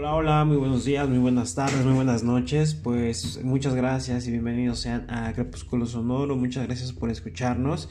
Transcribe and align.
Hola, 0.00 0.14
hola, 0.14 0.44
muy 0.46 0.56
buenos 0.56 0.86
días, 0.86 1.06
muy 1.10 1.18
buenas 1.18 1.54
tardes, 1.54 1.84
muy 1.84 1.92
buenas 1.92 2.22
noches. 2.22 2.72
Pues 2.72 3.38
muchas 3.44 3.74
gracias 3.74 4.26
y 4.26 4.30
bienvenidos 4.30 4.80
sean 4.80 5.04
a 5.10 5.30
Crepúsculo 5.34 5.84
Sonoro. 5.84 6.36
Muchas 6.36 6.66
gracias 6.66 6.94
por 6.94 7.10
escucharnos. 7.10 7.90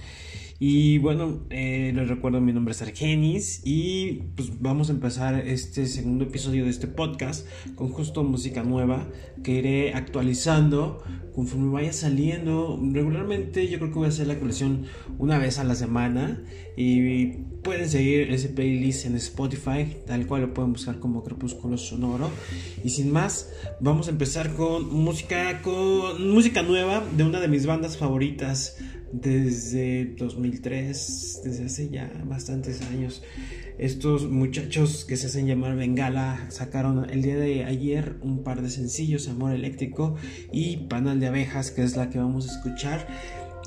Y 0.62 0.98
bueno, 0.98 1.46
eh, 1.50 1.94
les 1.96 2.10
recuerdo, 2.10 2.42
mi 2.42 2.52
nombre 2.52 2.74
es 2.74 2.82
Argenis 2.82 3.62
y 3.64 4.24
pues 4.36 4.60
vamos 4.60 4.90
a 4.90 4.92
empezar 4.92 5.36
este 5.48 5.86
segundo 5.86 6.26
episodio 6.26 6.66
de 6.66 6.70
este 6.70 6.86
podcast 6.86 7.48
con 7.76 7.88
justo 7.88 8.26
música 8.26 8.62
nueva 8.62 9.08
que 9.42 9.54
iré 9.54 9.94
actualizando 9.94 11.02
conforme 11.34 11.72
vaya 11.72 11.94
saliendo. 11.94 12.78
Regularmente 12.92 13.70
yo 13.70 13.78
creo 13.78 13.90
que 13.92 14.00
voy 14.00 14.06
a 14.08 14.10
hacer 14.10 14.28
la 14.28 14.38
colección 14.38 14.84
una 15.18 15.38
vez 15.38 15.60
a 15.60 15.64
la 15.64 15.76
semana 15.76 16.44
y 16.76 17.28
pueden 17.64 17.90
seguir 17.90 18.30
ese 18.30 18.50
playlist 18.50 19.06
en 19.06 19.16
Spotify, 19.16 19.96
tal 20.06 20.28
cual 20.28 20.42
lo 20.42 20.54
pueden 20.54 20.74
buscar 20.74 21.00
como 21.00 21.24
Crepúsculo 21.24 21.78
Sonoro. 21.78 22.30
Y 22.84 22.90
sin 22.90 23.14
más, 23.14 23.50
vamos 23.80 24.08
a 24.08 24.12
empezar 24.12 24.54
con 24.56 24.94
música 24.94 25.62
con 25.62 26.30
música 26.30 26.64
nueva 26.64 27.02
de 27.16 27.24
una 27.24 27.40
de 27.40 27.48
mis 27.48 27.66
bandas 27.66 27.96
favoritas 27.96 28.76
desde 29.12 30.14
2003, 30.18 31.42
desde 31.44 31.66
hace 31.66 31.90
ya 31.90 32.12
bastantes 32.26 32.82
años. 32.84 33.22
Estos 33.78 34.30
muchachos 34.30 35.06
que 35.06 35.16
se 35.16 35.28
hacen 35.28 35.48
llamar 35.48 35.76
Bengala 35.76 36.48
sacaron 36.50 37.10
el 37.10 37.22
día 37.22 37.38
de 37.38 37.64
ayer 37.64 38.18
un 38.22 38.44
par 38.44 38.62
de 38.62 38.70
sencillos, 38.70 39.30
Amor 39.30 39.54
Eléctrico 39.54 40.16
y 40.52 40.78
Panal 40.90 41.20
de 41.20 41.28
Abejas, 41.28 41.72
que 41.72 41.84
es 41.84 41.96
la 41.96 42.10
que 42.10 42.20
vamos 42.20 42.50
a 42.50 42.52
escuchar. 42.52 43.08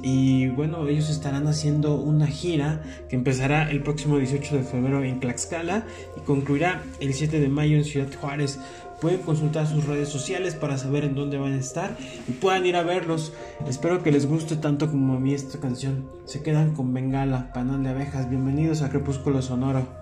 Y 0.03 0.49
bueno, 0.49 0.89
ellos 0.89 1.11
estarán 1.11 1.47
haciendo 1.47 1.95
una 1.95 2.27
gira 2.27 2.83
que 3.09 3.17
empezará 3.17 3.71
el 3.71 3.83
próximo 3.83 4.19
18 4.19 4.57
de 4.57 4.63
febrero 4.65 5.05
en 5.05 5.21
Tlaxcala 5.21 5.87
y 6.17 6.21
concluirá 6.21 6.83
el 7.01 7.15
7 7.15 7.41
de 7.41 7.49
mayo 7.49 7.77
en 7.77 7.85
Ciudad 7.85 8.09
Juárez. 8.21 8.59
Pueden 9.03 9.23
consultar 9.23 9.67
sus 9.67 9.85
redes 9.85 10.09
sociales 10.11 10.55
para 10.55 10.79
saber 10.79 11.03
en 11.03 11.17
dónde 11.17 11.37
van 11.37 11.55
a 11.55 11.59
estar 11.59 11.97
y 12.29 12.33
puedan 12.35 12.65
ir 12.67 12.77
a 12.77 12.85
verlos. 12.85 13.33
Espero 13.67 14.01
que 14.05 14.13
les 14.13 14.29
guste 14.29 14.55
tanto 14.55 14.89
como 14.89 15.15
a 15.15 15.19
mí 15.19 15.35
esta 15.35 15.59
canción. 15.59 16.09
Se 16.25 16.45
quedan 16.45 16.73
con 16.77 16.95
Bengala, 16.95 17.53
Panal 17.53 17.83
de 17.83 17.89
Abejas. 17.89 18.31
Bienvenidos 18.31 18.81
a 18.81 18.91
Crepúsculo 18.91 19.43
Sonoro. 19.43 20.02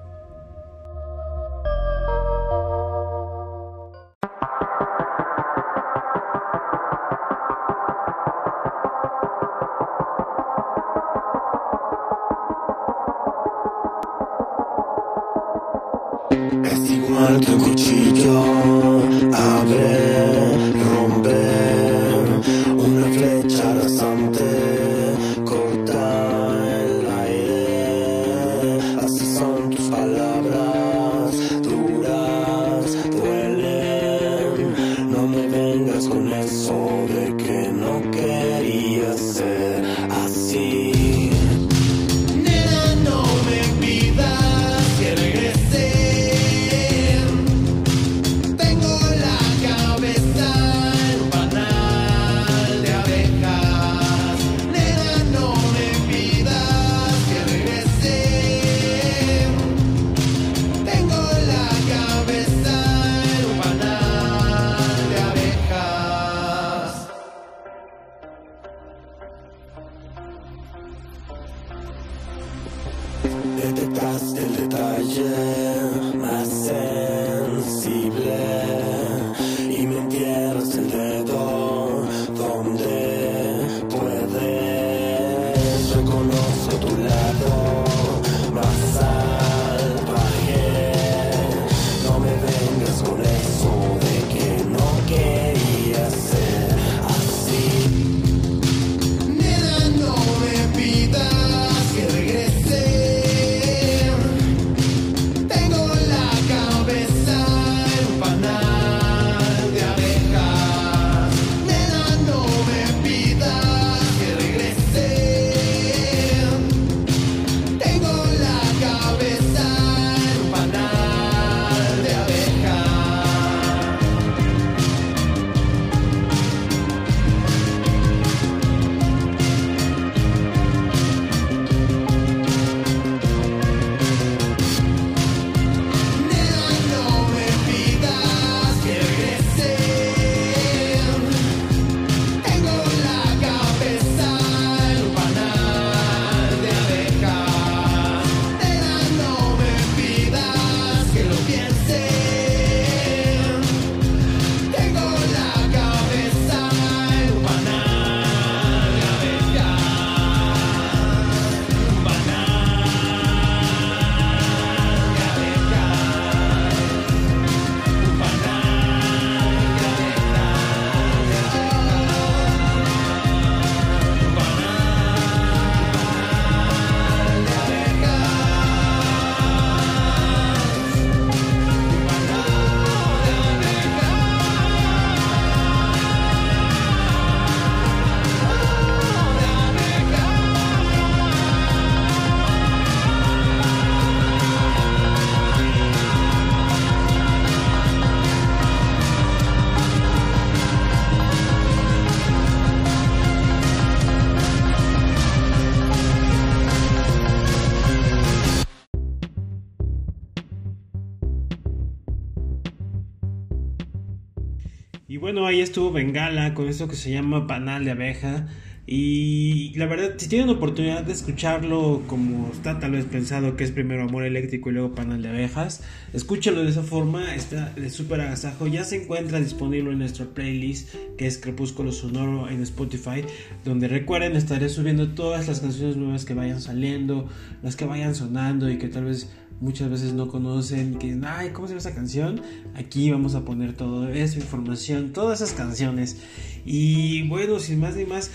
Estuvo 215.70 215.92
Bengala 215.92 216.52
con 216.52 216.68
esto 216.68 216.88
que 216.88 216.96
se 216.96 217.12
llama 217.12 217.46
Panal 217.46 217.84
de 217.84 217.92
Abeja. 217.92 218.48
Y 218.88 219.72
la 219.76 219.86
verdad, 219.86 220.14
si 220.16 220.28
tienen 220.28 220.48
oportunidad 220.48 221.04
de 221.04 221.12
escucharlo 221.12 222.02
como 222.08 222.50
está 222.52 222.80
tal 222.80 222.90
vez 222.90 223.04
pensado 223.04 223.54
que 223.54 223.62
es 223.62 223.70
primero 223.70 224.02
Amor 224.02 224.24
Eléctrico 224.24 224.68
y 224.68 224.72
luego 224.72 224.96
Panal 224.96 225.22
de 225.22 225.28
Abejas, 225.28 225.84
escúchalo 226.12 226.64
de 226.64 226.70
esa 226.70 226.82
forma, 226.82 227.36
está 227.36 227.70
de 227.70 227.88
súper 227.88 228.20
agasajo. 228.20 228.66
Ya 228.66 228.82
se 228.82 229.04
encuentra 229.04 229.38
disponible 229.38 229.92
en 229.92 230.00
nuestra 230.00 230.26
playlist 230.26 230.92
que 231.16 231.28
es 231.28 231.38
Crepúsculo 231.38 231.92
Sonoro 231.92 232.50
en 232.50 232.62
Spotify, 232.62 233.22
donde 233.64 233.86
recuerden 233.86 234.34
estaré 234.34 234.68
subiendo 234.68 235.10
todas 235.10 235.46
las 235.46 235.60
canciones 235.60 235.96
nuevas 235.96 236.24
que 236.24 236.34
vayan 236.34 236.60
saliendo, 236.60 237.28
las 237.62 237.76
que 237.76 237.84
vayan 237.84 238.16
sonando 238.16 238.68
y 238.68 238.78
que 238.78 238.88
tal 238.88 239.04
vez 239.04 239.30
muchas 239.60 239.90
veces 239.90 240.12
no 240.14 240.28
conocen, 240.28 240.98
que 240.98 241.18
ay, 241.24 241.50
¿cómo 241.50 241.66
se 241.66 241.74
llama 241.74 241.80
esa 241.80 241.94
canción? 241.94 242.40
Aquí 242.74 243.10
vamos 243.10 243.34
a 243.34 243.44
poner 243.44 243.74
toda 243.74 244.10
esa 244.12 244.38
información, 244.38 245.12
todas 245.12 245.40
esas 245.40 245.54
canciones. 245.54 246.16
Y 246.64 247.28
bueno, 247.28 247.58
sin 247.58 247.80
más 247.80 247.96
ni 247.96 248.04
más, 248.04 248.30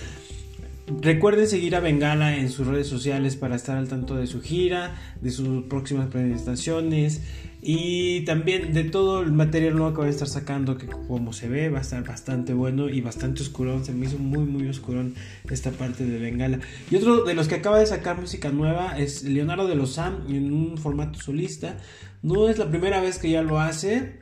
Recuerden 1.01 1.48
seguir 1.48 1.75
a 1.75 1.80
Bengala 1.80 2.38
en 2.38 2.51
sus 2.51 2.68
redes 2.68 2.86
sociales 2.86 3.36
para 3.36 3.56
estar 3.56 3.75
al 3.75 3.88
tanto 3.88 4.18
de 4.18 4.27
su 4.27 4.39
gira, 4.39 4.94
de 5.19 5.31
sus 5.31 5.63
próximas 5.63 6.10
presentaciones 6.10 7.22
y 7.68 8.22
también 8.26 8.74
de 8.74 8.84
todo 8.84 9.24
el 9.24 9.32
material 9.32 9.76
nuevo 9.76 9.96
que 9.96 10.02
va 10.02 10.06
a 10.06 10.10
estar 10.12 10.28
sacando, 10.28 10.78
que 10.78 10.86
como 10.86 11.34
se 11.34 11.50
ve 11.50 11.70
va 11.70 11.80
a 11.80 11.82
estar 11.82 12.04
bastante 12.04 12.54
bueno 12.54 12.90
y 12.90 13.02
bastante 13.02 13.42
oscurón. 13.42 13.84
Se 13.84 13.92
me 13.92 14.06
hizo 14.06 14.20
muy 14.20 14.46
muy 14.46 14.68
oscurón 14.68 15.16
esta 15.50 15.72
parte 15.72 16.06
de 16.06 16.20
Bengala. 16.20 16.60
Y 16.92 16.96
otro 16.96 17.24
de 17.24 17.34
los 17.34 17.48
que 17.48 17.56
acaba 17.56 17.80
de 17.80 17.88
sacar 17.88 18.22
música 18.22 18.52
nueva 18.52 19.00
es 19.00 19.24
Leonardo 19.24 19.68
de 19.68 19.74
Lozán 19.74 20.26
en 20.30 20.54
un 20.54 20.78
formato 20.78 21.20
solista. 21.20 21.78
No 22.22 22.50
es 22.50 22.60
la 22.60 22.70
primera 22.70 23.02
vez 23.02 23.18
que 23.18 23.32
ya 23.32 23.42
lo 23.42 23.60
hace, 23.60 24.20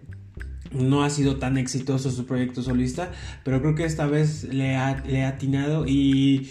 no 0.72 1.04
ha 1.04 1.10
sido 1.10 1.36
tan 1.36 1.58
exitoso 1.58 2.12
su 2.12 2.26
proyecto 2.26 2.64
solista, 2.64 3.12
pero 3.44 3.60
creo 3.60 3.76
que 3.76 3.84
esta 3.84 4.06
vez 4.06 4.46
le 4.46 4.78
ha, 4.78 5.04
le 5.06 5.26
ha 5.26 5.28
atinado 5.28 5.86
y, 5.86 6.50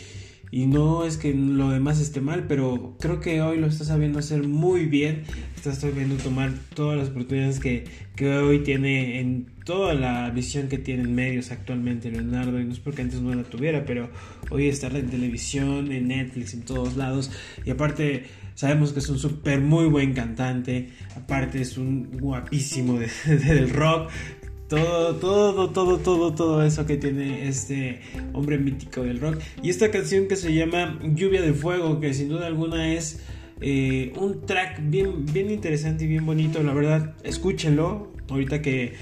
y, 0.52 0.66
no 0.66 1.04
es 1.04 1.16
que 1.16 1.34
lo 1.34 1.70
demás 1.70 2.00
esté 2.00 2.20
mal, 2.20 2.46
pero 2.46 2.96
creo 3.00 3.18
que 3.20 3.42
hoy 3.42 3.58
lo 3.58 3.66
está 3.66 3.84
sabiendo 3.84 4.18
hacer 4.18 4.46
muy 4.46 4.84
bien, 4.86 5.24
está 5.56 5.74
sabiendo 5.74 6.14
tomar 6.16 6.52
todas 6.74 6.96
las 6.96 7.08
oportunidades 7.08 7.58
que, 7.58 7.84
que 8.14 8.28
hoy 8.36 8.60
tiene 8.60 9.18
en 9.18 9.46
toda 9.64 9.94
la 9.94 10.30
visión 10.30 10.68
que 10.68 10.78
tienen 10.78 11.14
medios 11.14 11.50
actualmente 11.50 12.10
Leonardo, 12.10 12.60
y 12.60 12.64
no 12.64 12.72
es 12.72 12.78
porque 12.78 13.02
antes 13.02 13.20
no 13.20 13.34
la 13.34 13.42
tuviera, 13.42 13.84
pero 13.84 14.10
hoy 14.50 14.68
está 14.68 14.86
en 14.88 15.08
televisión, 15.08 15.90
en 15.90 16.08
Netflix, 16.08 16.54
en 16.54 16.62
todos 16.62 16.96
lados, 16.96 17.30
y 17.64 17.70
aparte 17.70 18.24
Sabemos 18.54 18.92
que 18.92 18.98
es 18.98 19.08
un 19.08 19.18
súper 19.18 19.60
muy 19.60 19.86
buen 19.86 20.12
cantante. 20.12 20.90
Aparte 21.16 21.60
es 21.60 21.78
un 21.78 22.10
guapísimo 22.18 22.98
de, 22.98 23.08
del 23.26 23.70
rock. 23.70 24.10
Todo, 24.72 25.16
todo, 25.16 25.68
todo, 25.68 25.98
todo, 25.98 26.32
todo 26.32 26.64
eso 26.64 26.86
que 26.86 26.96
tiene 26.96 27.46
este 27.46 28.00
hombre 28.32 28.56
mítico 28.56 29.02
del 29.02 29.20
rock. 29.20 29.38
Y 29.62 29.68
esta 29.68 29.90
canción 29.90 30.28
que 30.28 30.36
se 30.36 30.54
llama 30.54 30.98
Lluvia 31.02 31.42
de 31.42 31.52
Fuego, 31.52 32.00
que 32.00 32.14
sin 32.14 32.30
duda 32.30 32.46
alguna 32.46 32.90
es 32.90 33.22
eh, 33.60 34.14
un 34.16 34.46
track 34.46 34.80
bien, 34.84 35.26
bien 35.26 35.50
interesante 35.50 36.04
y 36.04 36.06
bien 36.06 36.24
bonito. 36.24 36.62
La 36.62 36.72
verdad, 36.72 37.14
escúchenlo. 37.22 38.14
Ahorita 38.30 38.62
que, 38.62 38.94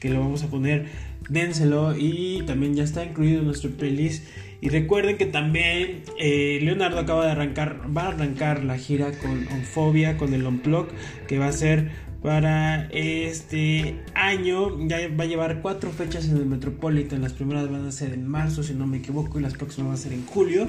que 0.00 0.08
lo 0.08 0.18
vamos 0.18 0.42
a 0.42 0.48
poner, 0.48 0.86
dénselo. 1.28 1.96
Y 1.96 2.42
también 2.44 2.74
ya 2.74 2.82
está 2.82 3.04
incluido 3.04 3.38
en 3.38 3.44
nuestro 3.44 3.70
playlist. 3.70 4.26
Y 4.60 4.70
recuerden 4.70 5.18
que 5.18 5.26
también 5.26 6.02
eh, 6.18 6.58
Leonardo 6.62 6.98
acaba 6.98 7.26
de 7.26 7.30
arrancar, 7.30 7.80
va 7.96 8.06
a 8.06 8.08
arrancar 8.08 8.64
la 8.64 8.76
gira 8.76 9.12
con 9.12 9.46
Onfobia, 9.52 10.16
con 10.16 10.34
el 10.34 10.44
Unplug, 10.44 10.88
que 11.28 11.38
va 11.38 11.46
a 11.46 11.52
ser 11.52 11.92
para 12.22 12.88
este 12.92 14.00
año. 14.14 14.86
Ya 14.88 15.08
va 15.08 15.24
a 15.24 15.26
llevar 15.26 15.60
cuatro 15.60 15.90
fechas 15.90 16.28
en 16.28 16.36
el 16.36 16.46
Metropolitan. 16.46 17.20
Las 17.20 17.32
primeras 17.32 17.70
van 17.70 17.86
a 17.86 17.92
ser 17.92 18.12
en 18.12 18.26
marzo, 18.26 18.62
si 18.62 18.74
no 18.74 18.86
me 18.86 18.98
equivoco, 18.98 19.38
y 19.38 19.42
las 19.42 19.54
próximas 19.54 19.88
van 19.88 19.94
a 19.94 20.00
ser 20.00 20.12
en 20.12 20.24
julio. 20.26 20.66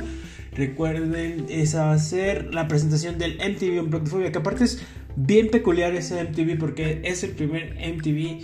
Recuerden, 0.53 1.45
esa 1.49 1.85
va 1.85 1.93
a 1.93 1.99
ser 1.99 2.53
la 2.53 2.67
presentación 2.67 3.17
del 3.17 3.37
MTV 3.37 3.81
Unplugged 3.83 4.31
que 4.31 4.37
aparte 4.37 4.63
es 4.65 4.83
bien 5.15 5.49
peculiar 5.49 5.93
ese 5.93 6.23
MTV 6.23 6.57
porque 6.57 7.01
es 7.03 7.23
el 7.23 7.31
primer 7.31 7.75
MTV 7.75 8.41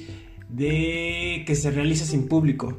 de 0.49 1.43
que 1.45 1.55
se 1.55 1.71
realiza 1.71 2.05
sin 2.05 2.27
público. 2.27 2.77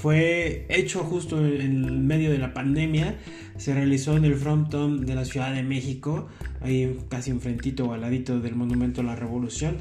Fue 0.00 0.64
hecho 0.70 1.00
justo 1.00 1.46
en 1.46 2.06
medio 2.06 2.30
de 2.30 2.38
la 2.38 2.54
pandemia. 2.54 3.18
Se 3.58 3.74
realizó 3.74 4.16
en 4.16 4.24
el 4.24 4.34
frontón 4.34 5.04
de 5.04 5.14
la 5.14 5.26
Ciudad 5.26 5.52
de 5.52 5.62
México, 5.62 6.26
ahí 6.62 6.98
casi 7.10 7.30
enfrentito 7.30 7.84
o 7.84 7.92
al 7.92 8.00
ladito 8.00 8.40
del 8.40 8.54
Monumento 8.54 9.02
a 9.02 9.04
la 9.04 9.14
Revolución. 9.14 9.76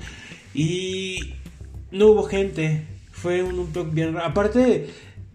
Y 0.53 1.35
no 1.93 2.07
hubo 2.07 2.23
gente. 2.23 2.83
Fue 3.13 3.43
un 3.43 3.59
unplug 3.59 3.93
bien 3.93 4.13
raro. 4.13 4.25
Aparte, 4.25 4.87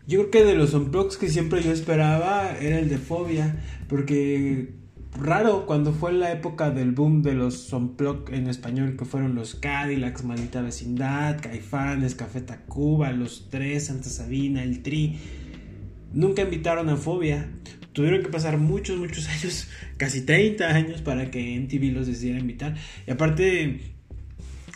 yo 0.06 0.18
creo 0.18 0.30
que 0.30 0.44
de 0.44 0.54
los 0.54 0.74
unplugs 0.74 1.16
que 1.16 1.30
siempre 1.30 1.62
yo 1.62 1.72
esperaba 1.72 2.54
era 2.60 2.78
el 2.78 2.90
de 2.90 2.98
Fobia. 2.98 3.56
Porque 3.88 4.68
raro 5.20 5.66
cuando 5.66 5.92
fue 5.92 6.12
la 6.12 6.32
época 6.32 6.70
del 6.70 6.92
boom 6.92 7.22
de 7.22 7.34
los 7.34 7.72
Unplugged 7.72 8.34
en 8.34 8.48
español, 8.48 8.96
que 8.96 9.04
fueron 9.04 9.34
los 9.34 9.54
Cadillacs, 9.54 10.24
Maldita 10.24 10.62
Vecindad, 10.62 11.40
Caifanes, 11.40 12.14
Café 12.14 12.40
Tacuba, 12.40 13.12
Los 13.12 13.48
Tres, 13.50 13.86
Santa 13.86 14.08
Sabina, 14.08 14.62
El 14.62 14.82
Tri. 14.82 15.18
Nunca 16.12 16.42
invitaron 16.42 16.88
a 16.88 16.96
Fobia. 16.96 17.48
Tuvieron 17.92 18.22
que 18.22 18.28
pasar 18.28 18.58
muchos, 18.58 18.98
muchos 18.98 19.28
años, 19.42 19.68
casi 19.96 20.22
30 20.22 20.68
años, 20.68 21.02
para 21.02 21.30
que 21.30 21.58
MTV 21.58 21.92
los 21.92 22.06
decidiera 22.06 22.40
invitar. 22.40 22.74
Y 23.06 23.10
aparte, 23.10 23.93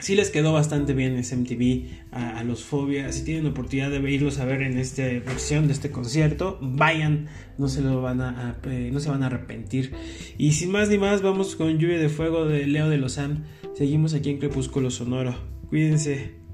sí 0.01 0.15
les 0.15 0.31
quedó 0.31 0.53
bastante 0.53 0.95
bien 0.95 1.17
ese 1.17 1.37
MTV 1.37 2.13
a, 2.13 2.43
los 2.45 2.65
Fobia. 2.65 3.11
Si 3.13 3.25
tienen 3.25 3.47
oportunidad 3.47 3.91
de 3.91 3.99
irlos 4.11 4.39
a 4.39 4.45
ver 4.45 4.63
en 4.63 4.79
esta 4.79 5.03
versión 5.03 5.67
de 5.67 5.73
este 5.73 5.91
concierto, 5.91 6.59
vayan, 6.61 7.27
no 7.59 7.69
se 7.69 7.81
lo 7.81 8.01
van 8.03 8.21
a, 8.21 8.59
eh, 8.65 8.91
no 8.93 9.01
se 9.01 9.11
van 9.11 9.23
a 9.23 9.27
arrepentir. 9.27 9.93
Y 10.37 10.53
sin 10.53 10.71
más 10.71 10.89
ni 10.89 10.99
más, 10.99 11.23
vamos 11.23 11.57
con 11.57 11.79
Lluvia 11.79 11.99
de 11.99 12.09
Fuego 12.09 12.47
de 12.47 12.67
Leo 12.67 12.89
de 12.89 12.99
Lozán. 12.99 13.45
Seguimos 13.75 14.15
aquí 14.15 14.31
en 14.31 14.39
Crepúsculo 14.39 14.91
Sonoro. 14.91 15.37
Cuídense. 15.69 16.48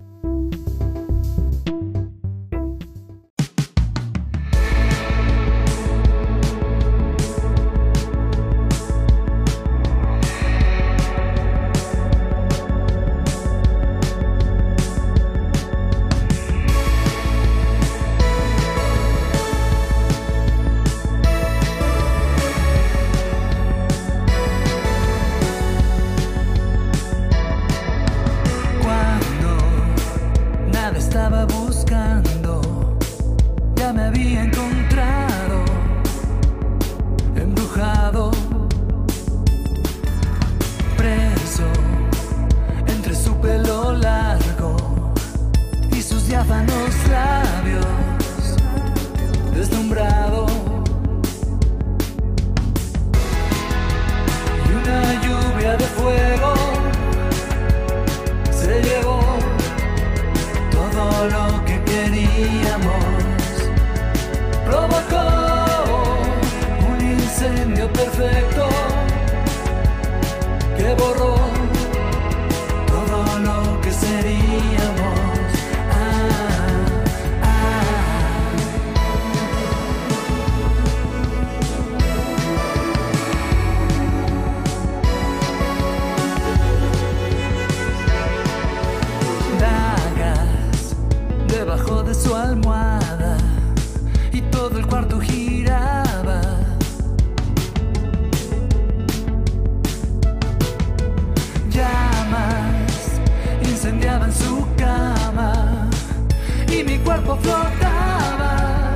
Y 106.70 106.84
mi 106.84 106.98
cuerpo 106.98 107.36
flotaba 107.42 108.92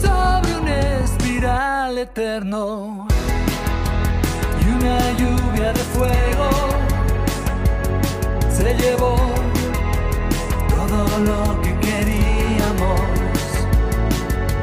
sobre 0.00 1.04
eterno 1.98 3.06
y 4.60 4.64
una 4.76 4.98
lluvia 5.12 5.72
de 5.72 5.80
fuego 5.94 6.48
se 8.50 8.74
llevó 8.74 9.16
todo 10.68 11.18
lo 11.18 11.60
que 11.62 11.72
queríamos. 11.80 13.00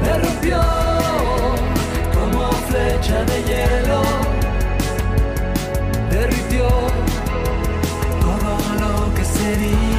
Me 0.02 0.18
rompió 0.18 0.62
como 2.14 2.52
flecha 2.70 3.24
de 3.26 3.44
hielo, 3.44 4.21
lo 9.56 9.91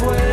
lluvia 0.00 0.27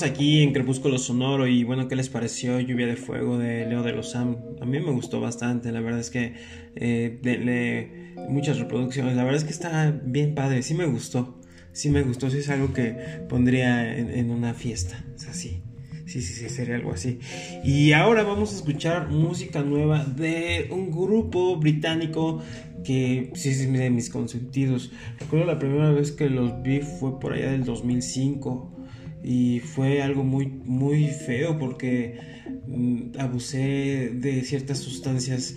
Seguimos 0.00 0.18
aquí 0.18 0.42
en 0.42 0.54
Crepúsculo 0.54 0.98
Sonoro 0.98 1.46
y 1.46 1.62
bueno, 1.62 1.86
¿qué 1.86 1.94
les 1.94 2.08
pareció 2.08 2.58
Lluvia 2.58 2.86
de 2.86 2.96
Fuego 2.96 3.36
de 3.36 3.66
Leo 3.66 3.82
de 3.82 4.02
Sam? 4.02 4.38
A 4.58 4.64
mí 4.64 4.80
me 4.80 4.92
gustó 4.92 5.20
bastante, 5.20 5.72
la 5.72 5.80
verdad 5.80 6.00
es 6.00 6.08
que 6.08 6.32
eh, 6.74 7.18
denle 7.22 8.14
muchas 8.30 8.58
reproducciones, 8.58 9.14
la 9.14 9.24
verdad 9.24 9.36
es 9.36 9.44
que 9.44 9.50
está 9.50 9.90
bien 10.02 10.34
padre, 10.34 10.62
sí 10.62 10.72
me 10.72 10.86
gustó, 10.86 11.38
sí 11.72 11.90
me 11.90 12.00
gustó, 12.02 12.30
sí 12.30 12.38
es 12.38 12.48
algo 12.48 12.72
que 12.72 12.96
pondría 13.28 13.94
en, 13.94 14.10
en 14.10 14.30
una 14.30 14.54
fiesta, 14.54 15.04
es 15.14 15.28
así. 15.28 15.62
Sí, 16.06 16.22
sí, 16.22 16.34
sí, 16.34 16.48
sería 16.48 16.74
algo 16.74 16.92
así. 16.92 17.20
Y 17.62 17.92
ahora 17.92 18.24
vamos 18.24 18.52
a 18.52 18.56
escuchar 18.56 19.10
música 19.10 19.62
nueva 19.62 20.04
de 20.04 20.66
un 20.72 20.90
grupo 20.90 21.56
británico 21.56 22.42
que 22.82 23.30
sí 23.34 23.50
es 23.50 23.70
de 23.72 23.90
mis 23.90 24.10
consentidos. 24.10 24.90
Recuerdo 25.20 25.46
la 25.46 25.58
primera 25.60 25.92
vez 25.92 26.10
que 26.10 26.28
los 26.28 26.62
vi 26.62 26.80
fue 26.80 27.20
por 27.20 27.34
allá 27.34 27.52
del 27.52 27.64
2005 27.64 28.79
y 29.22 29.60
fue 29.60 30.02
algo 30.02 30.24
muy 30.24 30.46
muy 30.46 31.08
feo 31.08 31.58
porque 31.58 32.18
mm, 32.66 33.18
abusé 33.18 34.10
de 34.14 34.42
ciertas 34.42 34.78
sustancias 34.78 35.56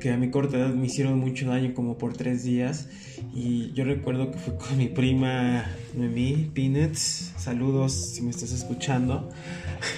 que 0.00 0.10
a 0.10 0.16
mi 0.16 0.30
corta 0.30 0.58
edad 0.58 0.74
me 0.74 0.86
hicieron 0.86 1.18
mucho 1.18 1.48
daño 1.48 1.74
como 1.74 1.98
por 1.98 2.12
tres 2.14 2.44
días. 2.44 2.88
Y 3.34 3.72
yo 3.72 3.84
recuerdo 3.84 4.30
que 4.30 4.38
fue 4.38 4.56
con 4.56 4.76
mi 4.76 4.88
prima 4.88 5.64
Noemí 5.94 6.50
Peanuts. 6.54 7.32
Saludos 7.38 7.92
si 7.92 8.22
me 8.22 8.30
estás 8.30 8.52
escuchando. 8.52 9.28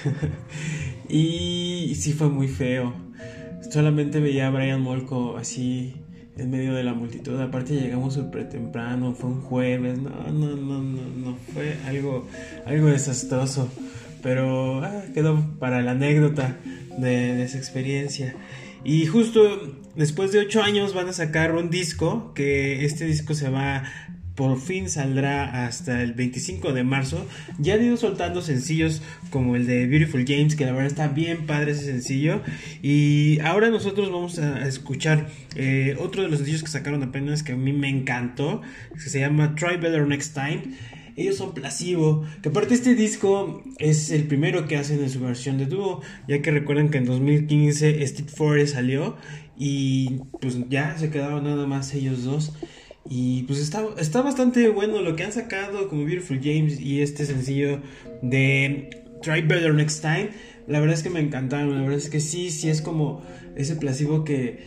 Y 1.10 1.94
sí 1.94 2.12
fue 2.12 2.28
muy 2.28 2.48
feo. 2.48 2.92
Solamente 3.70 4.20
veía 4.20 4.48
a 4.48 4.50
Brian 4.50 4.82
Molko 4.82 5.38
así 5.38 5.94
en 6.38 6.50
medio 6.50 6.74
de 6.74 6.84
la 6.84 6.94
multitud. 6.94 7.40
Aparte 7.40 7.74
llegamos 7.74 8.14
súper 8.14 8.48
temprano, 8.48 9.14
fue 9.14 9.30
un 9.30 9.40
jueves, 9.42 9.98
no, 9.98 10.10
no, 10.32 10.56
no, 10.56 10.82
no, 10.82 11.02
no, 11.16 11.36
fue 11.52 11.76
algo, 11.86 12.26
algo 12.64 12.88
desastroso. 12.88 13.68
Pero 14.22 14.82
ah, 14.84 15.04
quedó 15.14 15.44
para 15.58 15.82
la 15.82 15.92
anécdota 15.92 16.56
de, 16.98 17.34
de, 17.34 17.44
esa 17.44 17.58
experiencia. 17.58 18.34
Y 18.84 19.06
justo 19.06 19.76
después 19.94 20.32
de 20.32 20.40
ocho 20.40 20.62
años 20.62 20.94
van 20.94 21.08
a 21.08 21.12
sacar 21.12 21.54
un 21.54 21.70
disco, 21.70 22.32
que 22.34 22.84
este 22.84 23.04
disco 23.04 23.34
se 23.34 23.48
va 23.50 23.84
por 24.38 24.60
fin 24.60 24.88
saldrá 24.88 25.66
hasta 25.66 26.00
el 26.00 26.12
25 26.12 26.72
de 26.72 26.84
marzo. 26.84 27.26
Ya 27.58 27.74
han 27.74 27.84
ido 27.84 27.96
soltando 27.96 28.40
sencillos 28.40 29.02
como 29.30 29.56
el 29.56 29.66
de 29.66 29.88
Beautiful 29.88 30.24
Games, 30.24 30.54
que 30.54 30.64
la 30.64 30.70
verdad 30.70 30.86
está 30.86 31.08
bien 31.08 31.44
padre 31.44 31.72
ese 31.72 31.86
sencillo. 31.86 32.40
Y 32.80 33.40
ahora 33.40 33.68
nosotros 33.68 34.12
vamos 34.12 34.38
a 34.38 34.64
escuchar 34.68 35.26
eh, 35.56 35.96
otro 35.98 36.22
de 36.22 36.28
los 36.28 36.38
sencillos 36.38 36.62
que 36.62 36.68
sacaron 36.68 37.02
apenas 37.02 37.42
que 37.42 37.50
a 37.50 37.56
mí 37.56 37.72
me 37.72 37.88
encantó, 37.88 38.62
que 38.94 39.10
se 39.10 39.18
llama 39.18 39.56
Try 39.56 39.76
Better 39.78 40.06
Next 40.06 40.34
Time. 40.34 40.62
Ellos 41.16 41.34
son 41.34 41.52
Placebo, 41.52 42.24
que 42.40 42.50
aparte 42.50 42.74
este 42.74 42.94
disco 42.94 43.64
es 43.78 44.12
el 44.12 44.22
primero 44.28 44.68
que 44.68 44.76
hacen 44.76 45.02
en 45.02 45.10
su 45.10 45.18
versión 45.18 45.58
de 45.58 45.66
dúo, 45.66 46.00
ya 46.28 46.42
que 46.42 46.52
recuerdan 46.52 46.90
que 46.90 46.98
en 46.98 47.06
2015 47.06 48.06
Steve 48.06 48.28
Forrest 48.28 48.74
salió 48.74 49.16
y 49.56 50.20
pues 50.40 50.68
ya 50.68 50.96
se 50.96 51.10
quedaron 51.10 51.42
nada 51.42 51.66
más 51.66 51.92
ellos 51.92 52.22
dos. 52.22 52.52
Y 53.08 53.44
pues 53.44 53.58
está, 53.58 53.86
está 53.98 54.22
bastante 54.22 54.68
bueno 54.68 55.00
lo 55.00 55.16
que 55.16 55.24
han 55.24 55.32
sacado 55.32 55.88
como 55.88 56.04
Beautiful 56.04 56.40
James 56.42 56.78
y 56.80 57.00
este 57.00 57.24
sencillo 57.24 57.80
de 58.22 58.90
Try 59.22 59.42
Better 59.42 59.74
Next 59.74 60.02
Time. 60.02 60.30
La 60.66 60.80
verdad 60.80 60.96
es 60.96 61.02
que 61.02 61.10
me 61.10 61.20
encantaron, 61.20 61.74
la 61.74 61.80
verdad 61.80 61.98
es 61.98 62.10
que 62.10 62.20
sí, 62.20 62.50
sí 62.50 62.68
es 62.68 62.82
como 62.82 63.22
ese 63.56 63.76
placebo 63.76 64.24
que, 64.24 64.58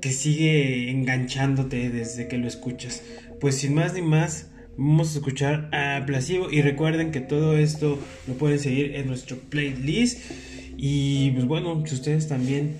que 0.00 0.12
sigue 0.12 0.90
enganchándote 0.90 1.90
desde 1.90 2.28
que 2.28 2.38
lo 2.38 2.46
escuchas. 2.46 3.02
Pues 3.40 3.56
sin 3.56 3.74
más 3.74 3.94
ni 3.94 4.02
más, 4.02 4.50
vamos 4.76 5.14
a 5.14 5.18
escuchar 5.18 5.68
a 5.74 6.04
Placebo 6.06 6.50
y 6.50 6.62
recuerden 6.62 7.10
que 7.10 7.20
todo 7.20 7.56
esto 7.56 7.98
lo 8.28 8.34
pueden 8.34 8.58
seguir 8.58 8.94
en 8.94 9.08
nuestro 9.08 9.36
playlist. 9.36 10.20
Y 10.76 11.32
pues 11.32 11.46
bueno, 11.46 11.82
si 11.86 11.94
ustedes 11.94 12.28
también 12.28 12.76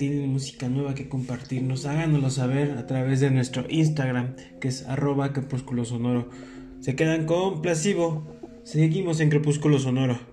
tienen 0.00 0.32
música 0.32 0.66
nueva 0.70 0.94
que 0.94 1.10
compartirnos, 1.10 1.84
háganoslo 1.84 2.30
saber 2.30 2.70
a 2.78 2.86
través 2.86 3.20
de 3.20 3.30
nuestro 3.30 3.66
Instagram, 3.68 4.34
que 4.58 4.68
es 4.68 4.86
arroba 4.86 5.34
crepúsculo 5.34 5.84
sonoro. 5.84 6.30
Se 6.80 6.96
quedan 6.96 7.26
con 7.26 7.60
Placebo. 7.60 8.26
Seguimos 8.64 9.20
en 9.20 9.28
Crepúsculo 9.28 9.78
Sonoro. 9.78 10.29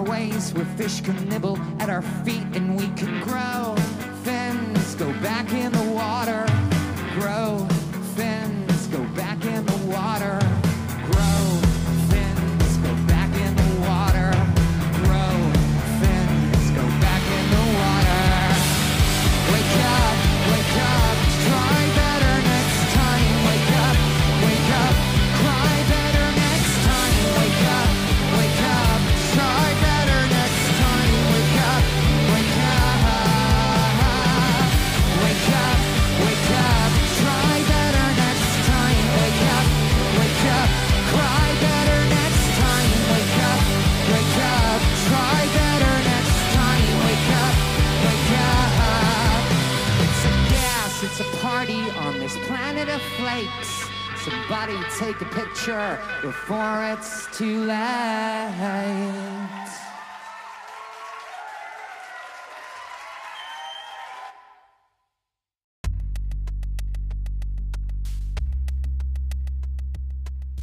Far 0.00 0.08
away 0.08 0.30
where 0.54 0.64
fish 0.64 1.02
can 1.02 1.28
nibble 1.28 1.58
at 1.78 1.90
our 1.90 2.00
feet 2.24 2.39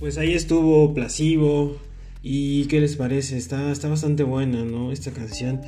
Pues 0.07 0.17
ahí 0.17 0.35
estuvo 0.35 0.93
Placebo. 0.93 1.75
¿Y 2.23 2.67
qué 2.67 2.79
les 2.79 2.95
parece? 2.95 3.35
Está, 3.35 3.73
está 3.73 3.89
bastante 3.89 4.23
buena, 4.23 4.63
¿no? 4.63 4.93
Esta 4.93 5.11
canción. 5.11 5.59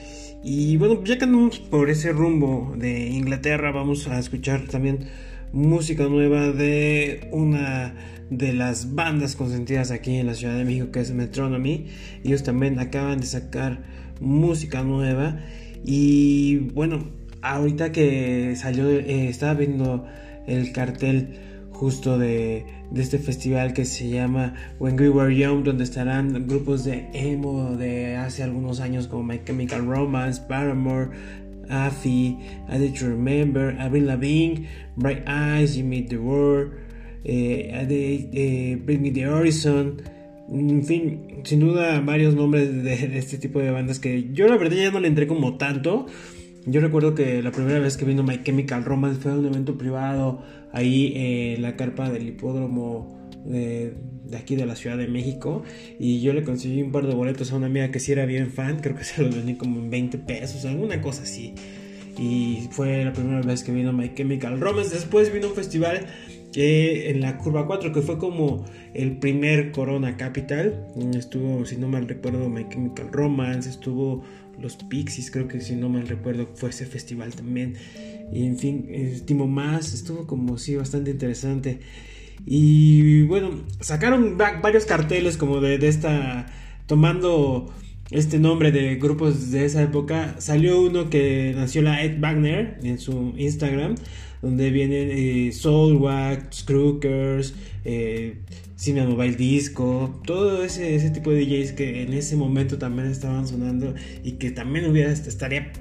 Y 0.45 0.77
bueno, 0.77 1.03
ya 1.03 1.17
que 1.17 1.25
andamos 1.25 1.59
por 1.59 1.89
ese 1.89 2.13
rumbo 2.13 2.73
de 2.77 3.09
Inglaterra, 3.09 3.73
vamos 3.73 4.07
a 4.07 4.17
escuchar 4.17 4.61
también 4.67 5.09
música 5.51 6.05
nueva 6.05 6.53
de 6.53 7.27
una 7.33 7.93
de 8.29 8.53
las 8.53 8.95
bandas 8.95 9.35
consentidas 9.35 9.91
aquí 9.91 10.15
en 10.15 10.27
la 10.27 10.35
Ciudad 10.35 10.55
de 10.55 10.63
México, 10.63 10.89
que 10.93 11.01
es 11.01 11.11
Metronomy. 11.11 11.87
Ellos 12.23 12.41
también 12.41 12.79
acaban 12.79 13.19
de 13.19 13.25
sacar 13.25 13.83
música 14.21 14.83
nueva. 14.83 15.37
Y 15.83 16.59
bueno, 16.73 17.09
ahorita 17.41 17.91
que 17.91 18.55
salió, 18.55 18.89
eh, 18.89 19.27
estaba 19.27 19.55
viendo 19.55 20.07
el 20.47 20.71
cartel 20.71 21.49
justo 21.79 22.19
de, 22.19 22.65
este 22.93 23.19
festival 23.19 23.71
que 23.71 23.85
se 23.85 24.09
llama 24.09 24.53
When 24.79 24.99
We 24.99 25.09
Were 25.09 25.33
Young, 25.33 25.63
donde 25.63 25.85
estarán 25.85 26.45
grupos 26.45 26.83
de 26.83 27.07
emo 27.13 27.77
de 27.77 28.17
hace 28.17 28.43
algunos 28.43 28.81
años 28.81 29.07
como 29.07 29.23
My 29.23 29.39
Chemical 29.45 29.85
Romance, 29.85 30.41
Paramore, 30.45 31.11
Afi, 31.69 32.37
I 32.67 32.77
Did 32.77 32.95
You 32.95 33.07
Remember, 33.07 33.79
Avril 33.79 34.07
Lavigne, 34.07 34.67
Bright 34.97 35.23
Eyes, 35.25 35.77
You 35.77 35.85
Meet 35.85 36.09
the 36.09 36.17
World, 36.17 36.73
eh, 37.23 37.71
eh, 38.33 38.77
Bring 38.83 39.01
Me 39.01 39.11
the 39.11 39.25
Horizon. 39.25 40.01
En 40.51 40.83
fin, 40.83 41.41
sin 41.43 41.61
duda 41.61 42.01
varios 42.01 42.35
nombres 42.35 42.83
de, 42.83 43.07
de 43.07 43.17
este 43.17 43.37
tipo 43.37 43.59
de 43.59 43.71
bandas 43.71 43.99
que 43.99 44.29
yo 44.33 44.47
la 44.47 44.57
verdad 44.57 44.75
ya 44.75 44.91
no 44.91 44.99
le 44.99 45.07
entré 45.07 45.27
como 45.27 45.55
tanto. 45.55 46.07
Yo 46.65 46.81
recuerdo 46.81 47.15
que 47.15 47.41
la 47.41 47.51
primera 47.51 47.79
vez 47.79 47.97
que 47.97 48.05
vino 48.05 48.23
My 48.23 48.43
Chemical 48.43 48.83
Romance 48.83 49.19
fue 49.19 49.37
un 49.37 49.45
evento 49.45 49.77
privado 49.77 50.43
ahí 50.71 51.13
en 51.15 51.61
la 51.61 51.75
carpa 51.75 52.09
del 52.09 52.27
hipódromo 52.27 53.17
de, 53.45 53.93
aquí 54.37 54.55
de 54.55 54.65
la 54.65 54.75
Ciudad 54.75 54.97
de 54.97 55.07
México 55.07 55.63
y 55.97 56.21
yo 56.21 56.33
le 56.33 56.43
conseguí 56.43 56.81
un 56.81 56.91
par 56.91 57.07
de 57.07 57.15
boletos 57.15 57.51
a 57.51 57.55
una 57.55 57.67
amiga 57.67 57.91
que 57.91 57.99
sí 57.99 58.11
era 58.11 58.25
bien 58.25 58.51
fan, 58.51 58.79
creo 58.79 58.95
que 58.95 59.03
se 59.05 59.23
los 59.23 59.35
vendí 59.35 59.55
como 59.55 59.79
en 59.79 59.89
20 59.89 60.17
pesos, 60.19 60.65
alguna 60.65 61.01
cosa 61.01 61.23
así. 61.23 61.55
Y 62.17 62.67
fue 62.71 63.05
la 63.05 63.13
primera 63.13 63.41
vez 63.41 63.63
que 63.63 63.71
vino 63.71 63.93
My 63.93 64.13
Chemical 64.13 64.59
Romance. 64.59 64.93
Después 64.93 65.31
vino 65.31 65.47
un 65.47 65.55
festival 65.55 66.05
que 66.51 67.09
en 67.09 67.21
la 67.21 67.37
curva 67.37 67.65
4 67.65 67.93
que 67.93 68.01
fue 68.01 68.17
como 68.17 68.65
el 68.93 69.17
primer 69.19 69.71
Corona 69.71 70.17
Capital. 70.17 70.85
Estuvo, 71.15 71.65
si 71.65 71.77
no 71.77 71.87
mal 71.87 72.09
recuerdo, 72.09 72.49
My 72.49 72.67
Chemical 72.67 73.09
Romance, 73.13 73.69
estuvo 73.69 74.21
los 74.61 74.75
Pixies, 74.75 75.31
creo 75.31 75.47
que 75.47 75.61
si 75.61 75.75
no 75.75 75.89
mal 75.89 76.07
recuerdo 76.07 76.49
fue 76.55 76.69
ese 76.69 76.85
festival 76.85 77.33
también. 77.35 77.75
Y 78.31 78.45
en 78.45 78.57
fin, 78.57 78.87
estimo 78.89 79.47
más, 79.47 79.93
estuvo 79.93 80.27
como 80.27 80.57
sí 80.57 80.75
bastante 80.75 81.11
interesante. 81.11 81.79
Y 82.45 83.23
bueno, 83.23 83.63
sacaron 83.79 84.37
varios 84.37 84.85
carteles 84.85 85.37
como 85.37 85.59
de, 85.59 85.77
de 85.77 85.87
esta, 85.87 86.47
tomando 86.87 87.73
este 88.11 88.39
nombre 88.39 88.71
de 88.71 88.95
grupos 88.95 89.51
de 89.51 89.65
esa 89.65 89.81
época. 89.83 90.35
Salió 90.39 90.81
uno 90.81 91.09
que 91.09 91.53
nació 91.55 91.81
la 91.81 92.03
Ed 92.03 92.19
Wagner 92.19 92.79
en 92.83 92.97
su 92.97 93.33
Instagram, 93.37 93.95
donde 94.41 94.71
vienen 94.71 95.09
eh, 95.11 95.51
Soulwax, 95.51 96.63
Crookers, 96.63 97.53
eh, 97.85 98.37
Cine 98.79 99.05
Mobile 99.05 99.35
Disco, 99.35 100.21
todo 100.25 100.63
ese, 100.63 100.95
ese 100.95 101.09
tipo 101.09 101.31
de 101.31 101.41
DJs 101.41 101.73
que 101.73 102.03
en 102.03 102.13
ese 102.13 102.37
momento 102.37 102.77
también 102.77 103.09
estaban 103.09 103.45
sonando 103.45 103.93
y 104.23 104.33
que 104.33 104.51
también 104.51 104.89
hubiera, 104.89 105.11
estaría 105.11 105.73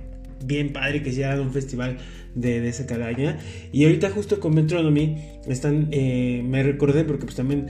bien 0.45 0.73
padre 0.73 1.01
que 1.01 1.11
hicieran 1.11 1.39
un 1.39 1.53
festival 1.53 1.99
de, 2.35 2.61
de 2.61 2.69
esa 2.69 2.87
calaña. 2.87 3.39
Y 3.71 3.85
ahorita 3.85 4.11
justo 4.11 4.41
con 4.41 4.53
Metronomy 4.57 5.17
están, 5.47 5.87
eh, 5.93 6.43
me 6.45 6.65
recordé 6.65 7.05
porque 7.05 7.25
pues 7.27 7.37
también 7.37 7.69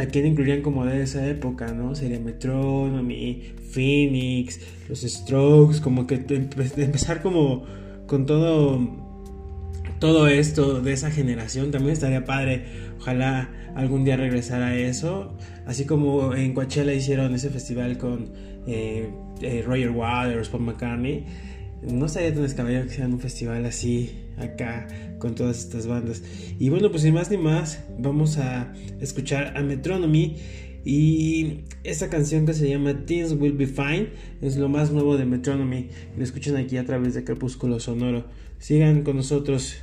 a 0.00 0.06
quién 0.06 0.26
incluirían 0.26 0.62
como 0.62 0.86
de 0.86 1.02
esa 1.02 1.26
época, 1.26 1.72
¿no? 1.72 1.96
Sería 1.96 2.20
Metronomy, 2.20 3.42
Phoenix, 3.72 4.60
los 4.88 5.00
Strokes, 5.00 5.80
como 5.80 6.06
que 6.06 6.24
empezar 6.76 7.20
como 7.20 7.64
con 8.06 8.26
todo 8.26 9.01
todo 10.02 10.26
esto 10.26 10.80
de 10.80 10.94
esa 10.94 11.12
generación 11.12 11.70
también 11.70 11.92
estaría 11.92 12.24
padre. 12.24 12.64
Ojalá 12.98 13.48
algún 13.76 14.02
día 14.04 14.16
regresar 14.16 14.60
a 14.60 14.76
eso. 14.76 15.36
Así 15.64 15.84
como 15.84 16.34
en 16.34 16.54
Coachella 16.54 16.92
hicieron 16.92 17.32
ese 17.36 17.50
festival 17.50 17.98
con 17.98 18.32
eh, 18.66 19.08
eh, 19.42 19.62
Roger 19.64 19.90
Waters, 19.90 20.48
Paul 20.48 20.64
McCartney. 20.64 21.24
No 21.82 22.06
estaría 22.06 22.34
tan 22.34 22.42
descabellado 22.42 22.86
que 22.86 22.90
hicieran 22.90 23.12
un 23.12 23.20
festival 23.20 23.64
así 23.64 24.10
acá 24.38 24.88
con 25.20 25.36
todas 25.36 25.60
estas 25.60 25.86
bandas. 25.86 26.24
Y 26.58 26.68
bueno, 26.68 26.90
pues 26.90 27.02
sin 27.02 27.14
más 27.14 27.30
ni 27.30 27.36
más, 27.36 27.84
vamos 27.96 28.38
a 28.38 28.72
escuchar 29.00 29.56
a 29.56 29.62
Metronomy. 29.62 30.34
Y 30.84 31.60
esta 31.84 32.10
canción 32.10 32.44
que 32.44 32.54
se 32.54 32.68
llama 32.68 33.06
Things 33.06 33.34
Will 33.34 33.52
Be 33.52 33.68
Fine 33.68 34.08
es 34.40 34.56
lo 34.56 34.68
más 34.68 34.90
nuevo 34.90 35.16
de 35.16 35.26
Metronomy. 35.26 35.90
Lo 36.16 36.24
escuchan 36.24 36.56
aquí 36.56 36.76
a 36.76 36.84
través 36.84 37.14
de 37.14 37.22
Crepúsculo 37.22 37.78
Sonoro. 37.78 38.24
Sigan 38.58 39.04
con 39.04 39.14
nosotros. 39.14 39.76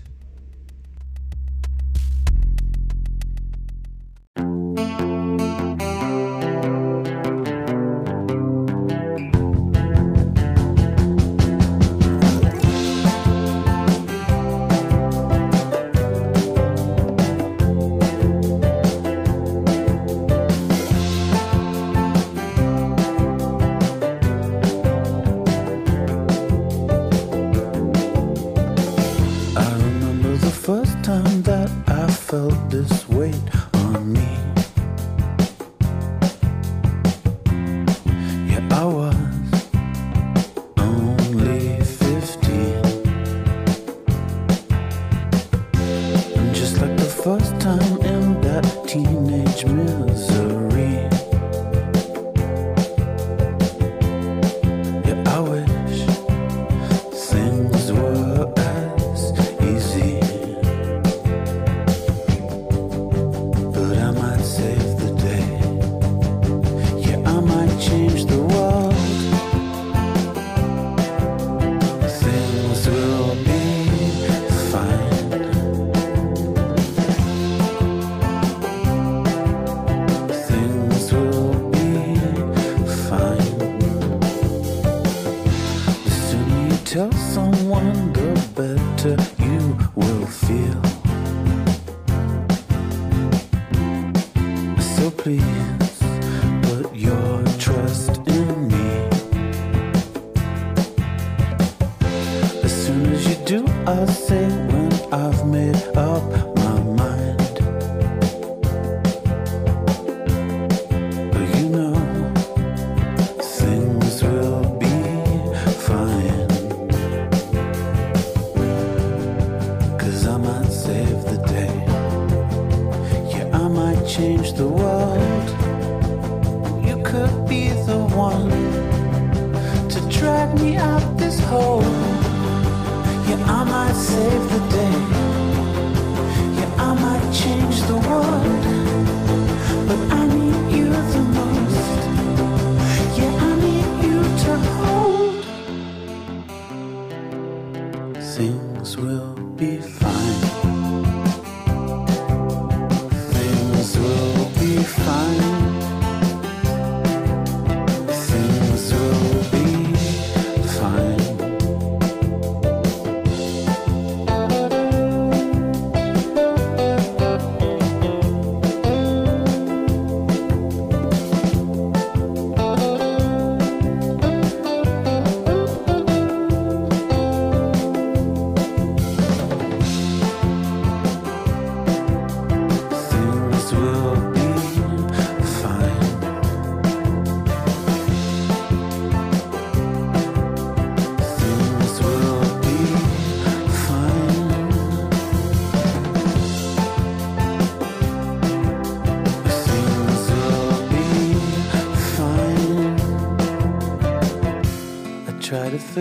us. 103.89 104.28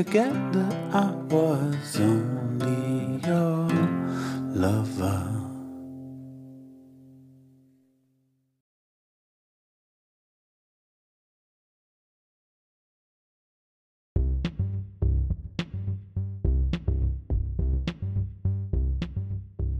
Forget 0.04 0.32
that 0.52 0.74
I 0.94 1.10
was 1.28 1.98
only 1.98 3.18
your 3.26 3.66
lover. 4.54 5.38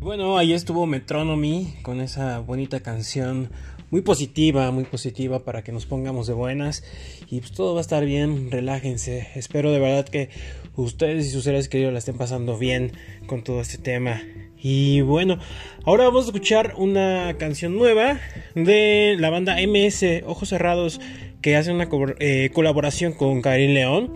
Bueno, 0.00 0.36
ahí 0.36 0.52
estuvo 0.52 0.86
Metronomy 0.86 1.74
con 1.82 2.00
esa 2.00 2.40
bonita 2.40 2.80
canción 2.80 3.50
muy 3.90 4.02
positiva, 4.02 4.70
muy 4.70 4.84
positiva 4.84 5.44
para 5.44 5.62
que 5.62 5.72
nos 5.72 5.86
pongamos 5.86 6.26
de 6.26 6.34
buenas 6.34 6.84
y 7.30 7.40
pues 7.40 7.52
todo 7.52 7.74
va 7.74 7.80
a 7.80 7.82
estar 7.82 8.04
bien, 8.04 8.50
relájense. 8.50 9.28
Espero 9.34 9.72
de 9.72 9.80
verdad 9.80 10.06
que 10.08 10.30
ustedes 10.76 11.26
y 11.26 11.30
sus 11.30 11.44
seres 11.44 11.68
queridos 11.68 11.92
la 11.92 11.98
estén 11.98 12.16
pasando 12.16 12.58
bien 12.58 12.92
con 13.26 13.42
todo 13.42 13.60
este 13.60 13.78
tema. 13.78 14.22
Y 14.60 15.02
bueno, 15.02 15.38
ahora 15.84 16.04
vamos 16.04 16.24
a 16.24 16.28
escuchar 16.28 16.74
una 16.76 17.36
canción 17.38 17.76
nueva 17.76 18.18
de 18.54 19.16
la 19.18 19.30
banda 19.30 19.56
MS 19.66 20.24
Ojos 20.26 20.48
Cerrados 20.48 21.00
que 21.40 21.56
hace 21.56 21.72
una 21.72 21.88
eh, 22.18 22.50
colaboración 22.52 23.12
con 23.12 23.40
Karin 23.40 23.74
León. 23.74 24.12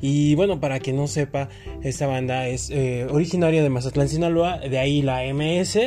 Y 0.00 0.34
bueno, 0.34 0.60
para 0.60 0.78
quien 0.78 0.96
no 0.96 1.08
sepa, 1.08 1.48
esta 1.82 2.06
banda 2.06 2.46
es 2.46 2.70
eh, 2.70 3.06
originaria 3.10 3.62
de 3.62 3.68
Mazatlán, 3.68 4.08
Sinaloa, 4.08 4.58
de 4.58 4.78
ahí 4.78 5.02
la 5.02 5.22
MS. 5.32 5.78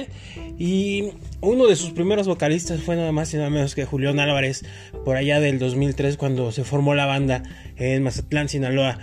Y 0.58 1.12
uno 1.40 1.68
de 1.68 1.76
sus 1.76 1.92
primeros 1.92 2.28
vocalistas 2.28 2.82
fue 2.82 2.96
nada 2.96 3.12
más 3.12 3.34
y 3.34 3.38
nada 3.38 3.50
menos 3.50 3.74
que 3.74 3.86
Julián 3.86 4.20
Álvarez, 4.20 4.66
por 5.06 5.16
allá 5.16 5.40
del 5.40 5.60
2003, 5.60 6.18
cuando 6.18 6.52
se 6.52 6.64
formó 6.64 6.94
la 6.94 7.06
banda 7.06 7.44
en 7.78 8.04
Mazatlán, 8.04 8.50
Sinaloa. 8.50 9.00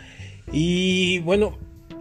Y 0.53 1.21
bueno, 1.21 1.59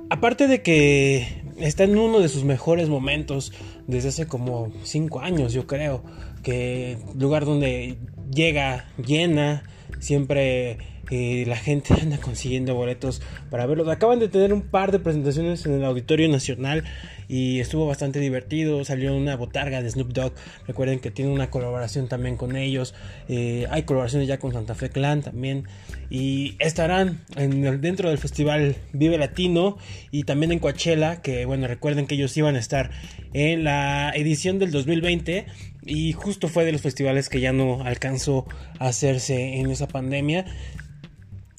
aparte 0.09 0.47
de 0.47 0.61
que 0.61 1.27
está 1.59 1.83
en 1.85 1.97
uno 1.97 2.19
de 2.19 2.29
sus 2.29 2.43
mejores 2.43 2.89
momentos 2.89 3.53
desde 3.87 4.09
hace 4.09 4.27
como 4.27 4.71
5 4.83 5.21
años, 5.21 5.53
yo 5.53 5.65
creo, 5.65 6.03
que 6.43 6.97
lugar 7.15 7.45
donde 7.45 7.97
llega 8.31 8.85
llena, 9.03 9.63
siempre 9.99 10.77
eh, 11.09 11.45
la 11.47 11.55
gente 11.55 11.93
anda 12.01 12.17
consiguiendo 12.17 12.75
boletos 12.75 13.21
para 13.49 13.65
verlos. 13.65 13.87
Acaban 13.87 14.19
de 14.19 14.27
tener 14.27 14.53
un 14.53 14.61
par 14.61 14.91
de 14.91 14.99
presentaciones 14.99 15.65
en 15.65 15.73
el 15.73 15.85
Auditorio 15.85 16.27
Nacional 16.29 16.83
y 17.27 17.59
estuvo 17.59 17.87
bastante 17.87 18.19
divertido. 18.19 18.83
Salió 18.83 19.15
una 19.15 19.35
botarga 19.35 19.81
de 19.81 19.89
Snoop 19.89 20.13
Dogg. 20.13 20.33
Recuerden 20.67 20.99
que 20.99 21.11
tiene 21.11 21.31
una 21.31 21.49
colaboración 21.49 22.07
también 22.07 22.37
con 22.37 22.55
ellos. 22.55 22.93
Eh, 23.29 23.65
hay 23.69 23.83
colaboraciones 23.83 24.27
ya 24.27 24.39
con 24.39 24.53
Santa 24.53 24.75
Fe 24.75 24.89
Clan 24.89 25.21
también. 25.21 25.67
Y 26.09 26.55
estarán 26.59 27.21
dentro 27.35 28.09
del 28.09 28.17
festival 28.17 28.75
Vive 28.93 29.17
Latino 29.17 29.77
y 30.11 30.23
también 30.23 30.51
en 30.51 30.59
Coachella. 30.59 31.21
Que 31.21 31.45
bueno, 31.45 31.67
recuerden 31.67 32.07
que 32.07 32.15
ellos 32.15 32.35
iban 32.37 32.55
a 32.55 32.59
estar 32.59 32.91
en 33.33 33.63
la 33.63 34.11
edición 34.15 34.59
del 34.59 34.71
2020 34.71 35.45
y 35.85 36.11
justo 36.11 36.49
fue 36.49 36.65
de 36.65 36.73
los 36.73 36.81
festivales 36.81 37.29
que 37.29 37.39
ya 37.39 37.53
no 37.53 37.81
alcanzó 37.83 38.45
a 38.79 38.87
hacerse 38.87 39.59
en 39.59 39.71
esa 39.71 39.87
pandemia. 39.87 40.45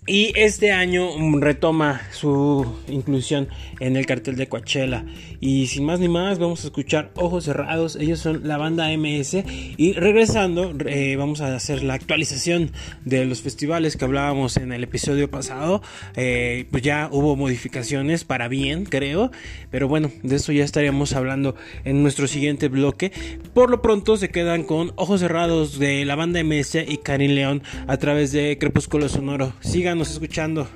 Y 0.08 0.32
este 0.36 0.72
año 0.72 1.06
retoma 1.38 2.00
su 2.12 2.64
inclusión 2.88 3.48
en 3.78 3.94
el 3.94 4.06
cartel 4.06 4.36
de 4.36 4.48
Coachella. 4.48 5.04
Y 5.38 5.66
sin 5.66 5.84
más 5.84 6.00
ni 6.00 6.08
más, 6.08 6.38
vamos 6.38 6.64
a 6.64 6.68
escuchar 6.68 7.10
Ojos 7.14 7.44
Cerrados. 7.44 7.94
Ellos 7.94 8.18
son 8.18 8.48
la 8.48 8.56
banda 8.56 8.88
MS. 8.96 9.44
Y 9.76 9.92
regresando, 9.92 10.74
eh, 10.86 11.16
vamos 11.16 11.42
a 11.42 11.54
hacer 11.54 11.82
la 11.82 11.92
actualización 11.92 12.72
de 13.04 13.26
los 13.26 13.42
festivales 13.42 13.98
que 13.98 14.06
hablábamos 14.06 14.56
en 14.56 14.72
el 14.72 14.82
episodio 14.82 15.30
pasado. 15.30 15.82
Eh, 16.16 16.64
pues 16.70 16.82
ya 16.82 17.10
hubo 17.12 17.36
modificaciones 17.36 18.24
para 18.24 18.48
bien, 18.48 18.86
creo. 18.86 19.30
Pero 19.70 19.88
bueno, 19.88 20.10
de 20.22 20.36
eso 20.36 20.52
ya 20.52 20.64
estaríamos 20.64 21.12
hablando 21.12 21.54
en 21.84 22.02
nuestro 22.02 22.28
siguiente 22.28 22.68
bloque. 22.68 23.12
Por 23.52 23.68
lo 23.68 23.82
pronto 23.82 24.16
se 24.16 24.30
quedan 24.30 24.62
con 24.62 24.92
Ojos 24.96 25.20
Cerrados 25.20 25.78
de 25.78 26.06
la 26.06 26.16
banda 26.16 26.42
MS 26.42 26.76
y 26.88 26.96
Karin 26.96 27.34
León 27.34 27.62
a 27.86 27.98
través 27.98 28.32
de 28.32 28.56
Crepúsculo 28.58 29.10
Sonoro. 29.10 29.52
Sigan 29.60 29.97
escuchando. 30.02 30.68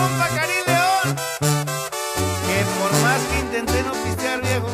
Compa 0.00 0.28
Cari 0.28 0.60
León, 0.66 1.16
que 2.46 2.58
por 2.78 2.92
más 3.02 3.20
que 3.28 3.38
intenté 3.40 3.82
no 3.82 3.92
pistear 4.02 4.40
viejo, 4.40 4.68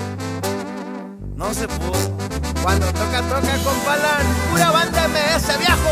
no 1.35 1.53
se 1.53 1.67
pudo. 1.67 2.17
Cuando 2.63 2.87
toca, 2.93 3.21
toca 3.23 3.55
con 3.65 3.79
Palan, 3.87 4.27
pura 4.51 4.71
banda 4.71 5.09
MS 5.09 5.59
viejo. 5.59 5.91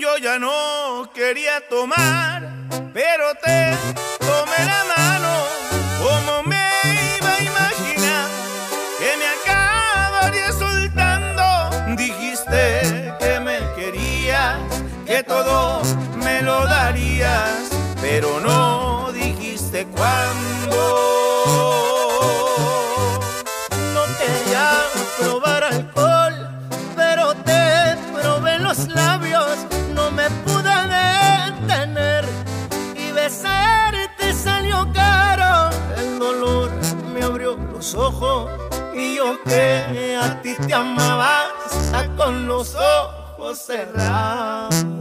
Yo 0.00 0.16
ya 0.18 0.38
no 0.38 1.10
quería 1.14 1.68
tomar, 1.68 2.48
pero 2.92 3.24
te 3.42 3.76
pero 18.14 18.38
no 18.38 19.10
dijiste 19.12 19.84
cuándo. 19.86 20.78
No 23.92 24.02
quería 24.20 24.70
probar 25.18 25.64
alcohol, 25.64 26.48
pero 26.94 27.34
te 27.48 27.96
probé 28.12 28.60
los 28.60 28.86
labios, 28.86 29.56
no 29.96 30.12
me 30.12 30.30
pude 30.46 30.76
detener 30.94 32.24
y 32.94 33.10
besarte 33.10 34.32
salió 34.32 34.86
caro. 34.92 35.76
El 35.96 36.20
dolor 36.20 36.70
me 37.12 37.20
abrió 37.24 37.56
los 37.72 37.96
ojos 37.96 38.48
y 38.94 39.16
yo 39.16 39.42
que 39.42 40.16
a 40.22 40.40
ti 40.40 40.54
te 40.64 40.72
amaba 40.72 41.46
hasta 41.66 42.06
con 42.14 42.46
los 42.46 42.76
ojos 42.76 43.58
cerrados. 43.58 44.93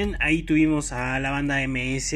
Y 0.00 0.02
bien, 0.02 0.09
ahí 0.20 0.42
tuvimos 0.42 0.92
a 0.92 1.18
la 1.20 1.30
banda 1.30 1.66
MS 1.66 2.14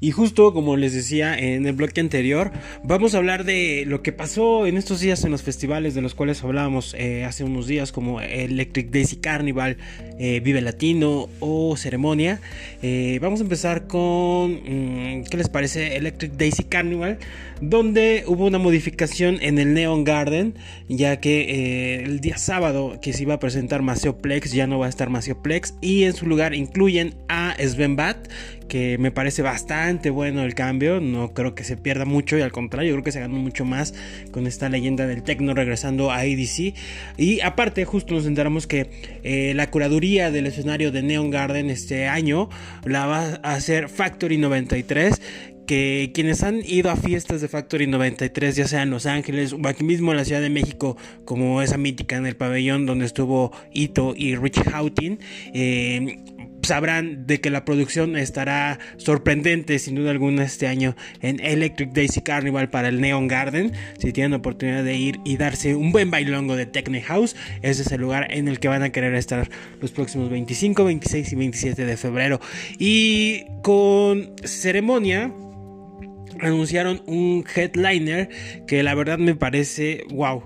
y 0.00 0.10
justo 0.10 0.52
como 0.52 0.76
les 0.76 0.92
decía 0.92 1.38
en 1.38 1.66
el 1.66 1.74
bloque 1.74 2.00
anterior, 2.00 2.50
vamos 2.82 3.14
a 3.14 3.18
hablar 3.18 3.44
de 3.44 3.84
lo 3.86 4.02
que 4.02 4.12
pasó 4.12 4.66
en 4.66 4.76
estos 4.76 5.00
días 5.00 5.24
en 5.24 5.30
los 5.30 5.42
festivales 5.42 5.94
de 5.94 6.02
los 6.02 6.14
cuales 6.14 6.42
hablábamos 6.42 6.94
eh, 6.98 7.24
hace 7.24 7.44
unos 7.44 7.66
días 7.66 7.92
como 7.92 8.20
Electric 8.20 8.90
Daisy 8.90 9.16
Carnival, 9.16 9.76
eh, 10.18 10.40
Vive 10.40 10.60
Latino 10.60 11.28
o 11.40 11.76
Ceremonia. 11.76 12.40
Eh, 12.82 13.18
vamos 13.22 13.40
a 13.40 13.42
empezar 13.44 13.86
con, 13.86 14.52
mm, 14.52 15.24
¿qué 15.30 15.36
les 15.36 15.48
parece? 15.48 15.96
Electric 15.96 16.32
Daisy 16.32 16.64
Carnival, 16.64 17.18
donde 17.60 18.24
hubo 18.26 18.46
una 18.46 18.58
modificación 18.58 19.38
en 19.40 19.58
el 19.58 19.74
Neon 19.74 20.04
Garden, 20.04 20.54
ya 20.88 21.20
que 21.20 22.02
el 22.04 22.20
día 22.20 22.38
sábado 22.38 22.98
que 23.00 23.12
se 23.12 23.22
iba 23.22 23.34
a 23.34 23.38
presentar 23.38 23.82
Plex 24.20 24.52
ya 24.52 24.66
no 24.66 24.78
va 24.78 24.86
a 24.86 24.88
estar 24.88 25.10
Plex 25.42 25.74
y 25.80 26.04
en 26.04 26.14
su 26.14 26.26
lugar 26.26 26.54
incluye 26.54 27.12
a 27.28 27.41
Sven 27.58 27.96
Bat, 27.96 28.28
que 28.68 28.96
me 28.98 29.10
parece 29.10 29.42
bastante 29.42 30.10
bueno 30.10 30.42
el 30.42 30.54
cambio. 30.54 31.00
No 31.00 31.34
creo 31.34 31.54
que 31.54 31.64
se 31.64 31.76
pierda 31.76 32.04
mucho 32.04 32.38
y 32.38 32.42
al 32.42 32.52
contrario, 32.52 32.92
creo 32.92 33.04
que 33.04 33.12
se 33.12 33.20
ganó 33.20 33.36
mucho 33.36 33.64
más 33.64 33.94
con 34.30 34.46
esta 34.46 34.68
leyenda 34.68 35.06
del 35.06 35.22
techno 35.22 35.54
regresando 35.54 36.10
a 36.10 36.18
ADC. 36.20 36.74
Y 37.16 37.40
aparte, 37.40 37.84
justo 37.84 38.14
nos 38.14 38.26
enteramos 38.26 38.66
que 38.66 38.90
eh, 39.22 39.52
la 39.54 39.70
curaduría 39.70 40.30
del 40.30 40.46
escenario 40.46 40.92
de 40.92 41.02
Neon 41.02 41.30
Garden 41.30 41.70
este 41.70 42.08
año 42.08 42.48
la 42.84 43.06
va 43.06 43.40
a 43.42 43.54
hacer 43.54 43.88
Factory 43.88 44.38
93 44.38 45.20
que 45.66 46.10
quienes 46.14 46.42
han 46.42 46.60
ido 46.64 46.90
a 46.90 46.96
fiestas 46.96 47.40
de 47.40 47.48
Factory 47.48 47.86
93, 47.86 48.56
ya 48.56 48.66
sea 48.66 48.82
en 48.82 48.90
Los 48.90 49.06
Ángeles 49.06 49.52
o 49.52 49.68
aquí 49.68 49.84
mismo 49.84 50.10
en 50.10 50.16
la 50.16 50.24
Ciudad 50.24 50.40
de 50.40 50.50
México, 50.50 50.96
como 51.24 51.62
esa 51.62 51.78
mítica 51.78 52.16
en 52.16 52.26
el 52.26 52.36
pabellón 52.36 52.86
donde 52.86 53.06
estuvo 53.06 53.52
Ito 53.72 54.14
y 54.16 54.36
Rich 54.36 54.62
Houghton, 54.70 55.18
eh, 55.54 56.18
sabrán 56.62 57.26
de 57.26 57.40
que 57.40 57.50
la 57.50 57.64
producción 57.64 58.16
estará 58.16 58.78
sorprendente 58.96 59.78
sin 59.78 59.94
duda 59.94 60.10
alguna 60.10 60.44
este 60.44 60.66
año 60.66 60.96
en 61.20 61.40
Electric 61.40 61.92
Daisy 61.92 62.22
Carnival 62.22 62.70
para 62.70 62.88
el 62.88 63.00
Neon 63.00 63.28
Garden. 63.28 63.72
Si 63.98 64.12
tienen 64.12 64.34
oportunidad 64.34 64.84
de 64.84 64.96
ir 64.96 65.20
y 65.24 65.36
darse 65.36 65.74
un 65.74 65.92
buen 65.92 66.10
bailongo 66.10 66.56
de 66.56 66.66
Techno 66.66 66.98
House, 67.04 67.36
ese 67.62 67.82
es 67.82 67.92
el 67.92 68.00
lugar 68.00 68.28
en 68.30 68.48
el 68.48 68.60
que 68.60 68.68
van 68.68 68.82
a 68.82 68.90
querer 68.90 69.14
estar 69.14 69.48
los 69.80 69.90
próximos 69.90 70.30
25, 70.30 70.84
26 70.84 71.32
y 71.32 71.36
27 71.36 71.86
de 71.86 71.96
febrero. 71.96 72.40
Y 72.78 73.44
con 73.62 74.32
ceremonia 74.44 75.32
anunciaron 76.40 77.02
un 77.06 77.44
headliner 77.54 78.28
que 78.66 78.82
la 78.82 78.94
verdad 78.94 79.18
me 79.18 79.34
parece 79.34 80.04
wow. 80.10 80.42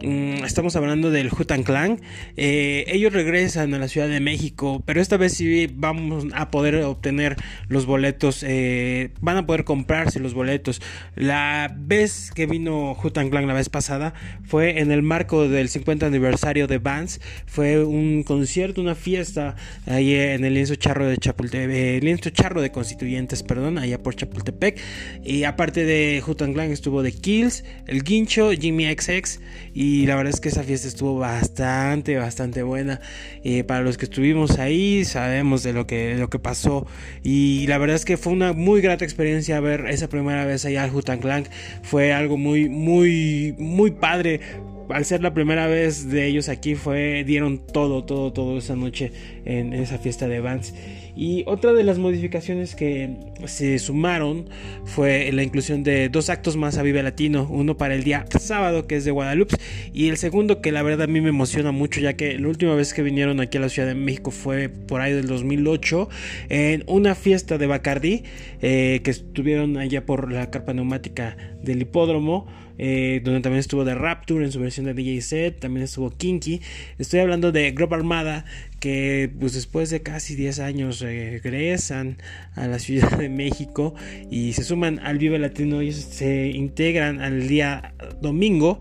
Mm, 0.00 0.44
estamos 0.44 0.76
hablando 0.76 1.10
del 1.10 1.28
Hutan 1.28 1.64
Clan. 1.64 2.00
Eh, 2.36 2.84
ellos 2.86 3.12
regresan 3.12 3.74
a 3.74 3.78
la 3.80 3.88
Ciudad 3.88 4.08
de 4.08 4.20
México, 4.20 4.80
pero 4.86 5.00
esta 5.00 5.16
vez 5.16 5.34
sí 5.34 5.68
vamos 5.74 6.26
a 6.34 6.52
poder 6.52 6.76
obtener 6.84 7.36
los 7.68 7.84
boletos. 7.84 8.44
eh, 8.46 9.10
van 9.20 9.38
a 9.38 9.46
poder 9.46 9.64
comprarse 9.64 10.20
los 10.20 10.34
boletos. 10.34 10.80
La 11.16 11.74
vez 11.76 12.30
que 12.32 12.46
vino 12.46 12.96
Hutan 13.02 13.28
Clan 13.30 13.48
la 13.48 13.54
vez 13.54 13.68
pasada 13.68 14.14
fue 14.44 14.78
en 14.78 14.92
el 14.92 15.02
marco 15.02 15.48
del 15.48 15.68
50 15.68 16.06
aniversario 16.06 16.68
de 16.68 16.78
Vans. 16.78 17.20
Fue 17.46 17.84
un 17.84 18.22
concierto, 18.22 18.80
una 18.80 18.94
fiesta 18.94 19.56
ahí 19.86 20.14
en 20.14 20.44
el 20.44 20.54
lienzo 20.54 20.76
charro 20.76 21.08
de 21.08 21.16
Chapultepec, 21.16 21.70
eh, 21.70 22.00
lienzo 22.02 22.30
charro 22.30 22.62
de 22.62 22.70
Constituyentes, 22.70 23.42
perdón, 23.42 23.78
allá 23.78 24.00
por 24.00 24.14
Chapultepec. 24.14 24.78
Y 25.24 25.42
aparte 25.42 25.84
de 25.84 26.22
Hutan 26.24 26.52
Clan 26.52 26.70
estuvo 26.70 27.02
The 27.02 27.12
Kills, 27.12 27.64
El 27.86 28.04
Guincho, 28.04 28.52
Jimmy 28.52 28.84
XX 28.86 29.40
y 29.74 29.87
la 30.06 30.16
verdad 30.16 30.32
es 30.34 30.40
que 30.40 30.48
esa 30.48 30.62
fiesta 30.62 30.88
estuvo 30.88 31.18
bastante, 31.18 32.16
bastante 32.16 32.62
buena. 32.62 33.00
Eh, 33.44 33.64
para 33.64 33.82
los 33.82 33.98
que 33.98 34.04
estuvimos 34.06 34.58
ahí 34.58 35.04
sabemos 35.04 35.62
de 35.62 35.72
lo 35.72 35.86
que, 35.86 36.16
lo 36.16 36.28
que 36.28 36.38
pasó 36.38 36.86
y 37.22 37.66
la 37.66 37.78
verdad 37.78 37.96
es 37.96 38.04
que 38.04 38.16
fue 38.16 38.32
una 38.32 38.52
muy 38.52 38.80
grata 38.80 39.04
experiencia 39.04 39.60
ver 39.60 39.86
esa 39.88 40.08
primera 40.08 40.44
vez 40.44 40.64
allá 40.64 40.84
al 40.84 40.94
Hutan 40.94 41.20
Clan. 41.20 41.44
Fue 41.82 42.12
algo 42.12 42.36
muy, 42.36 42.68
muy, 42.68 43.54
muy 43.58 43.90
padre 43.90 44.40
al 44.88 45.04
ser 45.04 45.22
la 45.22 45.34
primera 45.34 45.66
vez 45.66 46.08
de 46.08 46.26
ellos 46.26 46.48
aquí 46.48 46.74
fue 46.74 47.22
dieron 47.24 47.58
todo 47.58 48.04
todo 48.04 48.32
todo 48.32 48.56
esa 48.56 48.74
noche 48.74 49.12
en 49.44 49.74
esa 49.74 49.98
fiesta 49.98 50.28
de 50.28 50.40
Vans 50.40 50.72
y 51.18 51.42
otra 51.48 51.72
de 51.72 51.82
las 51.82 51.98
modificaciones 51.98 52.76
que 52.76 53.16
se 53.46 53.80
sumaron 53.80 54.48
fue 54.84 55.32
la 55.32 55.42
inclusión 55.42 55.82
de 55.82 56.08
dos 56.08 56.30
actos 56.30 56.56
más 56.56 56.78
a 56.78 56.82
Vive 56.84 57.02
Latino 57.02 57.48
uno 57.50 57.76
para 57.76 57.96
el 57.96 58.04
día 58.04 58.24
sábado 58.38 58.86
que 58.86 58.94
es 58.94 59.04
de 59.04 59.10
Guadalupe 59.10 59.56
y 59.92 60.10
el 60.10 60.16
segundo 60.16 60.60
que 60.60 60.70
la 60.70 60.84
verdad 60.84 61.02
a 61.02 61.06
mí 61.08 61.20
me 61.20 61.30
emociona 61.30 61.72
mucho 61.72 61.98
ya 61.98 62.12
que 62.12 62.38
la 62.38 62.46
última 62.46 62.76
vez 62.76 62.94
que 62.94 63.02
vinieron 63.02 63.40
aquí 63.40 63.58
a 63.58 63.60
la 63.60 63.68
Ciudad 63.68 63.88
de 63.88 63.96
México 63.96 64.30
fue 64.30 64.68
por 64.68 65.00
ahí 65.00 65.12
del 65.12 65.26
2008 65.26 66.08
en 66.50 66.84
una 66.86 67.16
fiesta 67.16 67.58
de 67.58 67.66
Bacardí 67.66 68.22
eh, 68.62 69.00
que 69.02 69.10
estuvieron 69.10 69.76
allá 69.76 70.06
por 70.06 70.30
la 70.30 70.52
carpa 70.52 70.72
neumática 70.72 71.36
del 71.64 71.82
hipódromo 71.82 72.46
eh, 72.78 73.20
donde 73.24 73.40
también 73.40 73.58
estuvo 73.58 73.84
The 73.84 73.96
Rapture 73.96 74.44
en 74.44 74.52
su 74.52 74.60
versión 74.60 74.86
de 74.86 74.94
DJ 74.94 75.20
set, 75.20 75.58
también 75.58 75.82
estuvo 75.84 76.10
Kinky. 76.10 76.60
Estoy 76.98 77.18
hablando 77.20 77.50
de 77.50 77.72
Grove 77.72 77.96
Armada, 77.96 78.44
que 78.80 79.30
pues 79.38 79.54
después 79.54 79.90
de 79.90 80.02
casi 80.02 80.34
10 80.34 80.60
años 80.60 81.00
regresan 81.00 82.18
a 82.54 82.66
la 82.66 82.78
Ciudad 82.78 83.18
de 83.18 83.28
México 83.28 83.94
y 84.30 84.52
se 84.52 84.64
suman 84.64 84.98
al 85.00 85.18
Vive 85.18 85.38
Latino, 85.38 85.80
ellos 85.80 85.96
se 85.96 86.48
integran 86.48 87.20
al 87.20 87.48
día 87.48 87.94
domingo 88.20 88.80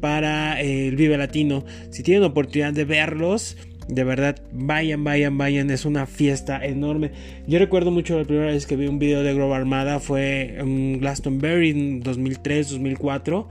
para 0.00 0.60
eh, 0.60 0.88
el 0.88 0.96
Vive 0.96 1.16
Latino. 1.16 1.64
Si 1.90 2.02
tienen 2.02 2.24
oportunidad 2.24 2.72
de 2.72 2.84
verlos, 2.84 3.56
de 3.88 4.04
verdad, 4.04 4.36
vayan, 4.52 5.04
vayan, 5.04 5.36
vayan. 5.36 5.70
Es 5.70 5.84
una 5.84 6.06
fiesta 6.06 6.64
enorme. 6.64 7.12
Yo 7.46 7.58
recuerdo 7.58 7.90
mucho 7.90 8.18
la 8.18 8.24
primera 8.24 8.50
vez 8.50 8.66
que 8.66 8.76
vi 8.76 8.86
un 8.86 8.98
video 8.98 9.22
de 9.22 9.34
Grove 9.34 9.54
Armada 9.54 10.00
fue 10.00 10.56
en 10.58 11.00
Glastonbury 11.00 11.70
en 11.70 12.00
2003, 12.00 12.70
2004. 12.70 13.48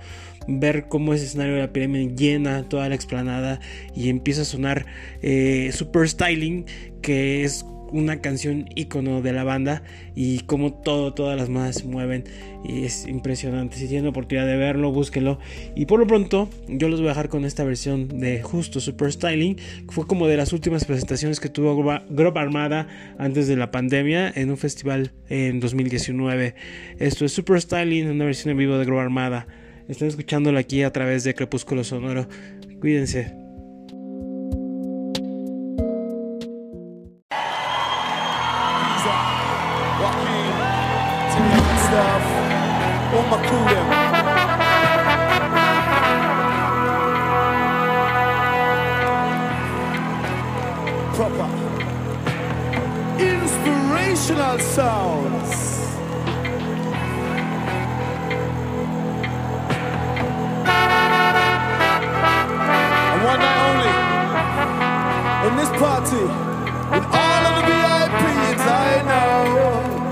Ver 0.48 0.88
cómo 0.88 1.14
ese 1.14 1.26
escenario 1.26 1.56
de 1.56 1.62
la 1.62 1.74
pirámide 1.74 2.16
llena 2.16 2.64
toda 2.64 2.90
la 2.90 2.96
explanada 2.96 3.60
y 3.96 4.10
empieza 4.10 4.42
a 4.42 4.46
sonar 4.46 4.86
eh, 5.22 5.72
Super 5.74 6.08
Styling, 6.08 6.66
que 7.02 7.44
es 7.44 7.66
una 7.94 8.22
canción 8.22 8.66
icono 8.76 9.22
de 9.22 9.34
la 9.34 9.44
banda 9.44 9.84
y 10.16 10.40
como 10.40 10.74
todo, 10.74 11.14
todas 11.14 11.38
las 11.38 11.50
más 11.50 11.76
se 11.78 11.86
mueven 11.86 12.24
y 12.64 12.86
es 12.86 13.08
impresionante. 13.08 13.78
Si 13.78 13.88
tienen 13.88 14.08
oportunidad 14.08 14.48
de 14.48 14.58
verlo, 14.58 14.92
búsquenlo. 14.92 15.38
Y 15.76 15.86
por 15.86 16.00
lo 16.00 16.08
pronto, 16.08 16.50
yo 16.68 16.90
los 16.90 17.00
voy 17.00 17.08
a 17.08 17.12
dejar 17.12 17.30
con 17.30 17.46
esta 17.46 17.64
versión 17.64 18.20
de 18.20 18.42
Justo 18.42 18.80
Super 18.80 19.12
Styling. 19.12 19.58
Fue 19.90 20.08
como 20.08 20.28
de 20.28 20.38
las 20.38 20.54
últimas 20.54 20.86
presentaciones 20.86 21.40
que 21.40 21.50
tuvo 21.50 21.76
Grove 22.10 22.40
Armada 22.40 22.88
antes 23.20 23.48
de 23.48 23.56
la 23.56 23.70
pandemia 23.70 24.32
en 24.36 24.50
un 24.50 24.58
festival 24.58 25.12
en 25.30 25.60
2019. 25.60 26.56
Esto 26.98 27.26
es 27.26 27.32
Super 27.32 27.62
Styling, 27.62 28.10
una 28.10 28.26
versión 28.26 28.52
en 28.52 28.58
vivo 28.58 28.78
de 28.78 28.86
Grove 28.86 29.02
Armada. 29.02 29.48
Están 29.88 30.08
escuchándolo 30.08 30.58
aquí 30.60 30.84
a 30.84 30.92
través 30.92 31.24
de 31.24 31.36
Crepúsculo 31.36 31.84
Sonoro. 31.84 32.28
Cuídense. 32.80 33.36
Inspirational 53.20 54.60
sounds. 54.60 55.43
Party. 65.80 66.26
With 66.92 67.08
all 67.10 67.44
of 67.54 67.62
the 67.66 67.78
VIPs 67.82 68.66
I 68.66 68.92
know. 69.10 70.04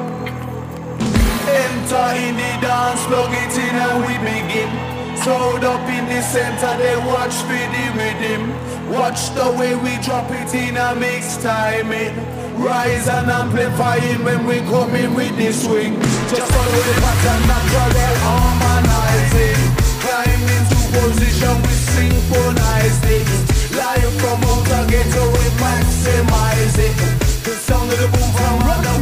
Enter 1.61 2.09
in 2.25 2.33
the 2.41 2.51
dance, 2.65 3.03
plug 3.05 3.33
it 3.33 3.55
in 3.65 3.75
and 3.75 3.97
we 4.05 4.15
begin. 4.25 4.71
Sold 5.17 5.63
up 5.63 5.85
in 5.89 6.05
the 6.07 6.21
center, 6.21 6.73
they 6.77 6.95
watch 7.05 7.35
for 7.45 7.65
the 7.75 7.85
rhythm. 7.97 8.41
Watch 8.89 9.29
the 9.35 9.51
way 9.57 9.75
we 9.75 9.93
drop 10.03 10.29
it 10.31 10.53
in 10.55 10.77
a 10.77 10.95
mix 10.95 11.37
timing. 11.37 12.15
Rise 12.57 13.07
and 13.07 13.29
amplifying 13.29 14.23
when 14.23 14.45
we 14.45 14.59
come 14.71 14.95
in 14.95 15.13
with 15.13 15.35
the 15.37 15.51
swing. 15.53 15.93
Just 16.29 16.51
follow 16.51 16.81
the 16.87 16.95
pattern, 17.03 17.41
natural 17.47 18.15
harmonizing. 18.25 19.61
Climb 20.03 20.43
into 20.57 20.79
position, 20.95 21.55
we 21.61 21.73
synchronize 21.93 22.99
it. 23.05 23.60
Live 23.73 24.13
from 24.21 24.43
outer 24.43 24.85
ghetto, 24.91 25.23
we 25.31 25.47
maximize 25.63 26.77
it. 26.77 26.95
The 27.43 27.55
sound 27.55 27.91
of 27.91 27.99
the 27.99 28.07
boom 28.07 28.29
from 28.35 28.59
Rada 28.67 29.00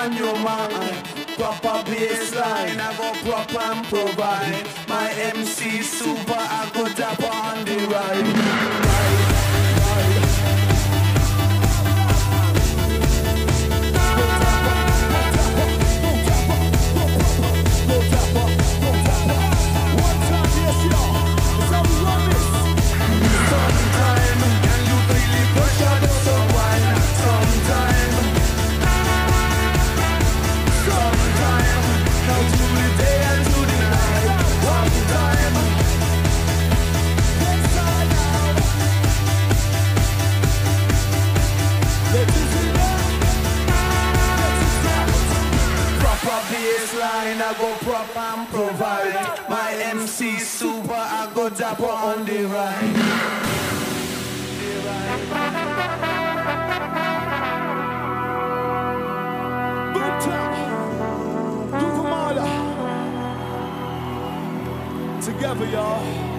on 0.00 0.16
your 0.16 0.34
mind. 0.38 1.04
Proper 1.36 1.90
baseline, 1.90 2.78
I 2.80 2.94
go 2.96 3.12
prop 3.24 3.54
and 3.54 3.86
provide. 3.86 4.66
My 4.88 5.10
MC 5.34 5.82
super, 5.82 6.32
I 6.36 6.70
go 6.74 6.86
tap 6.88 7.22
on 7.22 7.64
the 7.64 7.76
ride. 7.92 8.79
MC 50.20 50.38
super, 50.40 50.92
I 50.92 51.32
go 51.34 51.48
dapper 51.48 51.86
on 51.86 52.26
the 52.26 52.44
ride. 52.44 53.30
Together, 65.22 65.66
y'all. 65.66 66.29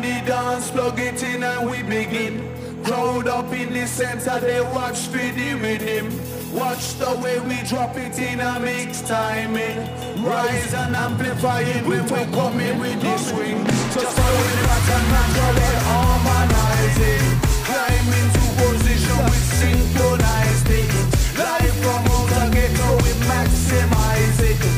The 0.00 0.22
dance, 0.26 0.70
plug 0.70 0.98
it 0.98 1.22
in 1.22 1.42
and 1.42 1.70
we 1.70 1.82
begin. 1.82 2.52
Crowd 2.84 3.28
up 3.28 3.52
in 3.52 3.72
the 3.72 3.86
center, 3.86 4.38
they 4.40 4.60
watch 4.60 4.98
for 5.08 5.18
the 5.18 5.54
rhythm. 5.54 6.06
Watch 6.54 6.94
the 6.98 7.18
way 7.22 7.38
we 7.40 7.56
drop 7.68 7.96
it 7.96 8.18
in 8.18 8.40
a 8.40 8.58
mix 8.60 9.02
timing. 9.02 9.78
Rise 10.24 10.72
and 10.74 10.96
amplify 10.96 11.60
it 11.60 11.84
when 11.86 12.04
we 12.04 12.24
come 12.34 12.58
in 12.60 12.78
with 12.78 13.00
the 13.00 13.18
swing. 13.18 13.64
Just 13.92 14.16
follow 14.16 14.46
naturally. 15.12 15.76
Climb 17.68 18.12
into 18.20 18.44
position 18.60 19.18
with 19.24 19.46
synchronized 19.60 20.70
it. 20.70 20.90
Live 21.38 21.76
from 21.82 22.02
outer 22.14 22.50
ghetto, 22.54 22.96
we 23.02 23.12
maximize 23.28 24.40
it. 24.40 24.75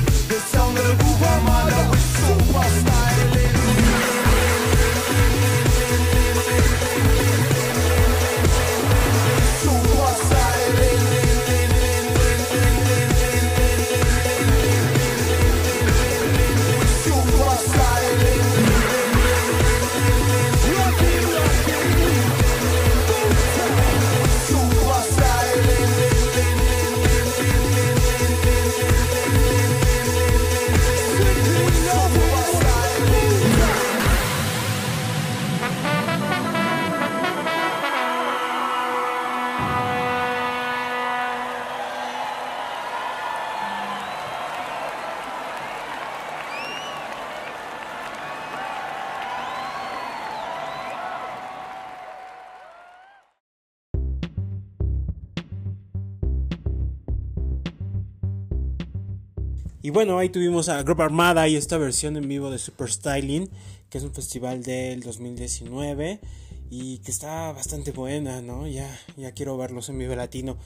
Y 59.89 59.91
bueno, 59.91 60.19
ahí 60.19 60.29
tuvimos 60.29 60.69
a 60.69 60.83
Grupo 60.83 61.03
Armada 61.03 61.49
y 61.49 61.57
esta 61.57 61.79
versión 61.79 62.19
en 62.19 62.29
vivo 62.29 62.51
de 62.51 62.59
Super 62.59 62.93
Styling, 62.93 63.49
que 63.89 63.97
es 63.97 64.05
un 64.05 64.13
festival 64.13 64.63
del 64.63 65.01
2019 65.01 66.21
y 66.69 66.99
que 66.99 67.11
está 67.11 67.53
bastante 67.53 67.93
buena, 67.93 68.43
¿no? 68.43 68.67
Ya, 68.67 68.87
ya 69.17 69.33
quiero 69.33 69.57
verlos 69.57 69.89
en 69.89 69.99
vivo 69.99 70.15
latino. 70.15 70.59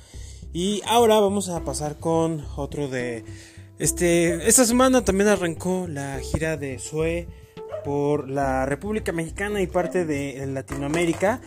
Y 0.53 0.83
ahora 0.89 1.21
vamos 1.21 1.49
a 1.51 1.65
pasar 1.65 2.01
con 2.01 2.45
otro 2.57 2.89
de... 2.89 3.25
Este, 3.79 4.49
esta 4.49 4.65
semana 4.65 5.05
también 5.05 5.29
arrancó 5.29 5.87
la 5.89 6.19
gira 6.19 6.57
de 6.57 6.81
Sue 6.81 7.29
por 7.85 8.29
la 8.29 8.67
República 8.67 9.13
Mexicana 9.13 9.63
y 9.63 9.69
parte 9.69 10.05
de 10.05 10.45
Latinoamérica 10.49 11.41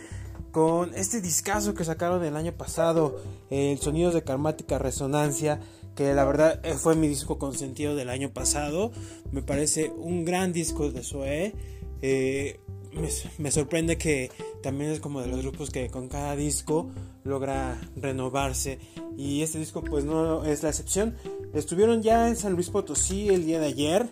con 0.50 0.94
este 0.94 1.20
discazo 1.20 1.74
que 1.74 1.84
sacaron 1.84 2.24
el 2.24 2.34
año 2.34 2.52
pasado, 2.52 3.20
el 3.50 3.76
Sonidos 3.78 4.14
de 4.14 4.24
Karmática 4.24 4.78
Resonancia, 4.78 5.60
que 5.96 6.14
la 6.14 6.24
verdad 6.24 6.60
eh, 6.62 6.74
fue 6.74 6.94
mi 6.94 7.08
disco 7.08 7.38
consentido 7.38 7.96
del 7.96 8.10
año 8.10 8.30
pasado. 8.30 8.92
Me 9.32 9.42
parece 9.42 9.88
un 9.88 10.24
gran 10.24 10.52
disco 10.52 10.92
de 10.92 11.02
Zoe. 11.02 11.54
Eh, 12.02 12.60
me, 12.92 13.08
me 13.38 13.50
sorprende 13.50 13.96
que 13.96 14.30
también 14.62 14.90
es 14.90 15.00
como 15.00 15.22
de 15.22 15.28
los 15.28 15.40
grupos 15.40 15.70
que 15.70 15.88
con 15.88 16.08
cada 16.08 16.36
disco 16.36 16.90
logra 17.24 17.80
renovarse. 17.96 18.78
Y 19.16 19.42
este 19.42 19.58
disco 19.58 19.82
pues 19.82 20.04
no 20.04 20.44
es 20.44 20.62
la 20.62 20.68
excepción. 20.68 21.16
Estuvieron 21.54 22.02
ya 22.02 22.28
en 22.28 22.36
San 22.36 22.52
Luis 22.52 22.70
Potosí 22.70 23.28
el 23.30 23.46
día 23.46 23.58
de 23.58 23.66
ayer. 23.66 24.06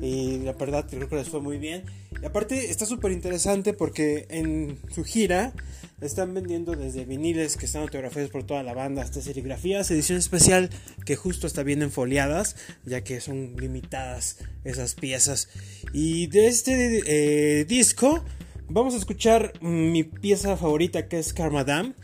Y 0.00 0.38
la 0.38 0.52
verdad 0.52 0.86
creo 0.88 1.08
que 1.08 1.16
les 1.16 1.28
fue 1.28 1.40
muy 1.40 1.58
bien. 1.58 1.84
Y 2.22 2.24
aparte 2.24 2.70
está 2.70 2.86
súper 2.86 3.12
interesante 3.12 3.72
porque 3.72 4.26
en 4.30 4.78
su 4.90 5.04
gira 5.04 5.52
están 6.00 6.32
vendiendo 6.34 6.72
desde 6.72 7.04
viniles 7.04 7.56
que 7.56 7.66
están 7.66 7.82
autografiados 7.82 8.30
por 8.30 8.44
toda 8.44 8.62
la 8.62 8.74
banda 8.74 9.02
hasta 9.02 9.20
serigrafías, 9.20 9.90
edición 9.90 10.18
especial 10.18 10.70
que 11.04 11.16
justo 11.16 11.46
está 11.46 11.62
bien 11.62 11.82
enfoliadas, 11.82 12.56
ya 12.84 13.02
que 13.02 13.20
son 13.20 13.56
limitadas 13.56 14.38
esas 14.64 14.94
piezas. 14.94 15.48
Y 15.92 16.26
de 16.28 16.46
este 16.46 17.02
eh, 17.06 17.64
disco 17.64 18.24
vamos 18.68 18.94
a 18.94 18.98
escuchar 18.98 19.52
mi 19.60 20.04
pieza 20.04 20.56
favorita 20.56 21.08
que 21.08 21.18
es 21.18 21.32
Karmadam, 21.32 21.94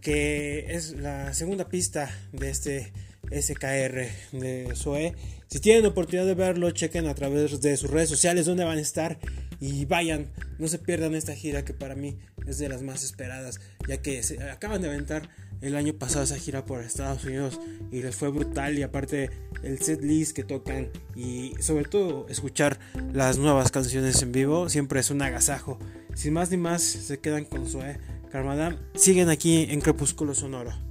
que 0.00 0.74
es 0.74 0.92
la 0.92 1.32
segunda 1.34 1.68
pista 1.68 2.10
de 2.32 2.50
este 2.50 2.92
SKR 3.30 4.08
de 4.32 4.72
Zoe. 4.74 5.14
Si 5.50 5.58
tienen 5.58 5.84
oportunidad 5.84 6.26
de 6.26 6.36
verlo, 6.36 6.70
chequen 6.70 7.08
a 7.08 7.14
través 7.16 7.60
de 7.60 7.76
sus 7.76 7.90
redes 7.90 8.08
sociales 8.08 8.46
donde 8.46 8.62
van 8.62 8.78
a 8.78 8.80
estar 8.80 9.18
y 9.60 9.84
vayan, 9.84 10.28
no 10.60 10.68
se 10.68 10.78
pierdan 10.78 11.16
esta 11.16 11.34
gira 11.34 11.64
que 11.64 11.74
para 11.74 11.96
mí 11.96 12.16
es 12.46 12.58
de 12.58 12.68
las 12.68 12.82
más 12.82 13.02
esperadas, 13.02 13.60
ya 13.88 13.96
que 13.96 14.22
se 14.22 14.40
acaban 14.44 14.80
de 14.80 14.86
aventar 14.86 15.28
el 15.60 15.74
año 15.74 15.92
pasado 15.92 16.22
esa 16.22 16.38
gira 16.38 16.64
por 16.64 16.84
Estados 16.84 17.24
Unidos 17.24 17.58
y 17.90 18.00
les 18.00 18.14
fue 18.14 18.30
brutal 18.30 18.78
y 18.78 18.82
aparte 18.82 19.30
el 19.64 19.80
set 19.80 20.02
list 20.02 20.36
que 20.36 20.44
tocan 20.44 20.88
y 21.16 21.54
sobre 21.58 21.84
todo 21.84 22.28
escuchar 22.28 22.78
las 23.12 23.36
nuevas 23.36 23.72
canciones 23.72 24.22
en 24.22 24.30
vivo 24.30 24.68
siempre 24.68 25.00
es 25.00 25.10
un 25.10 25.20
agasajo. 25.20 25.80
Sin 26.14 26.32
más 26.32 26.52
ni 26.52 26.58
más, 26.58 26.80
se 26.80 27.18
quedan 27.18 27.44
con 27.44 27.66
Zoe 27.66 27.98
Carmadam. 28.30 28.76
Siguen 28.94 29.28
aquí 29.28 29.66
en 29.68 29.80
Crepúsculo 29.80 30.32
Sonoro. 30.32 30.89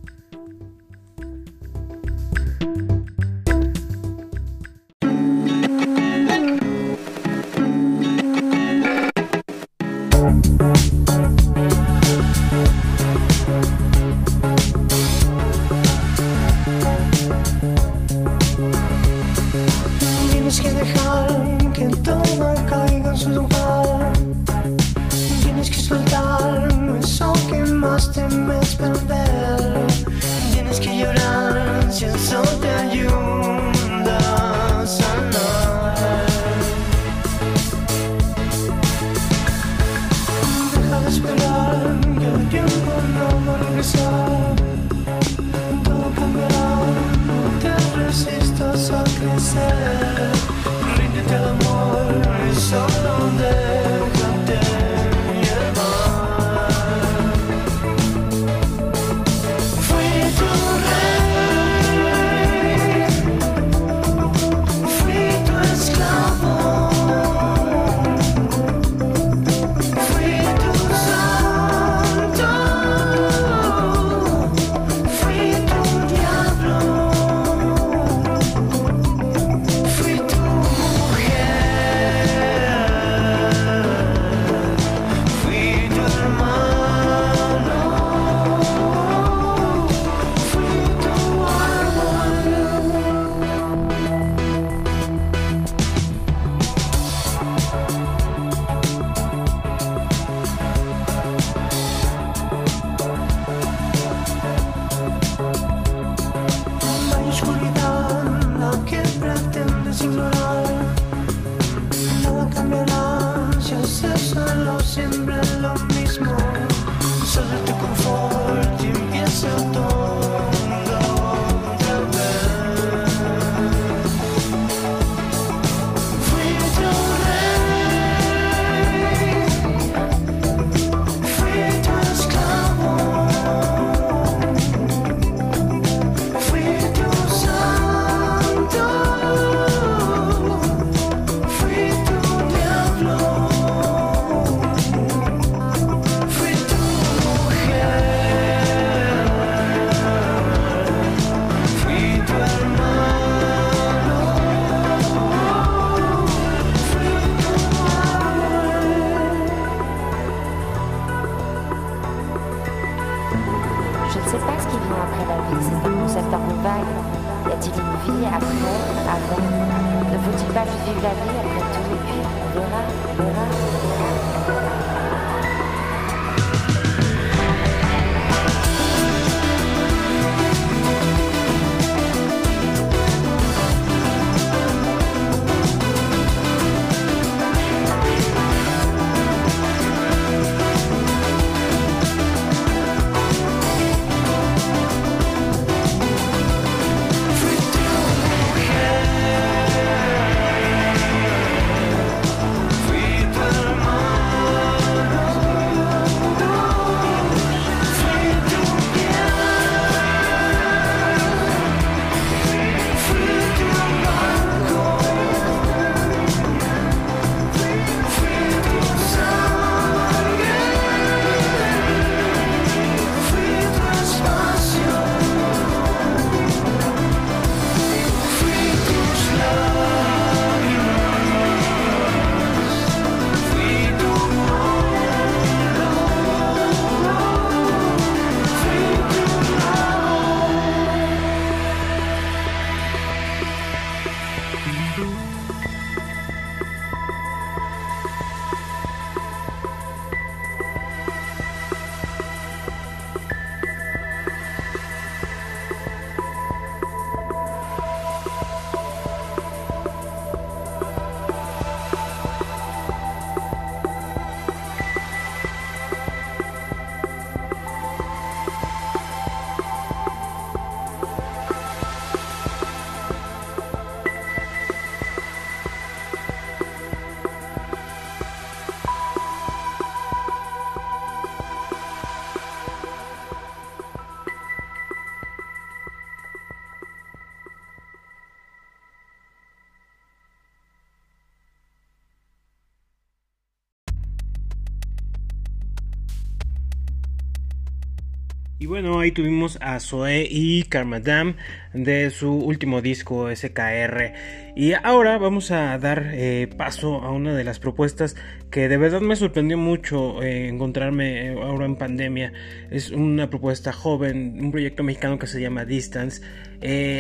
Tuvimos 299.12 299.58
a 299.62 299.80
Zoe 299.80 300.28
y 300.30 300.64
Karmadam 300.64 301.36
de 301.74 302.10
su 302.10 302.32
último 302.32 302.82
disco 302.82 303.34
SKR. 303.34 304.14
Y 304.56 304.74
ahora 304.74 305.18
vamos 305.18 305.52
a 305.52 305.78
dar 305.78 306.12
eh, 306.14 306.48
paso 306.58 307.02
a 307.02 307.12
una 307.12 307.36
de 307.36 307.44
las 307.44 307.60
propuestas 307.60 308.16
que 308.50 308.68
de 308.68 308.78
verdad 308.78 309.02
me 309.02 309.16
sorprendió 309.16 309.58
mucho 309.58 310.22
eh, 310.22 310.48
encontrarme 310.48 311.28
eh, 311.28 311.36
ahora 311.42 311.66
en 311.66 311.76
pandemia. 311.76 312.34
Es 312.70 312.92
una 312.92 313.30
propuesta 313.30 313.72
joven, 313.72 314.38
un 314.40 314.52
proyecto 314.52 314.84
mexicano 314.84 315.20
que 315.20 315.28
se 315.28 315.42
llama 315.42 315.66
Distance. 315.66 316.22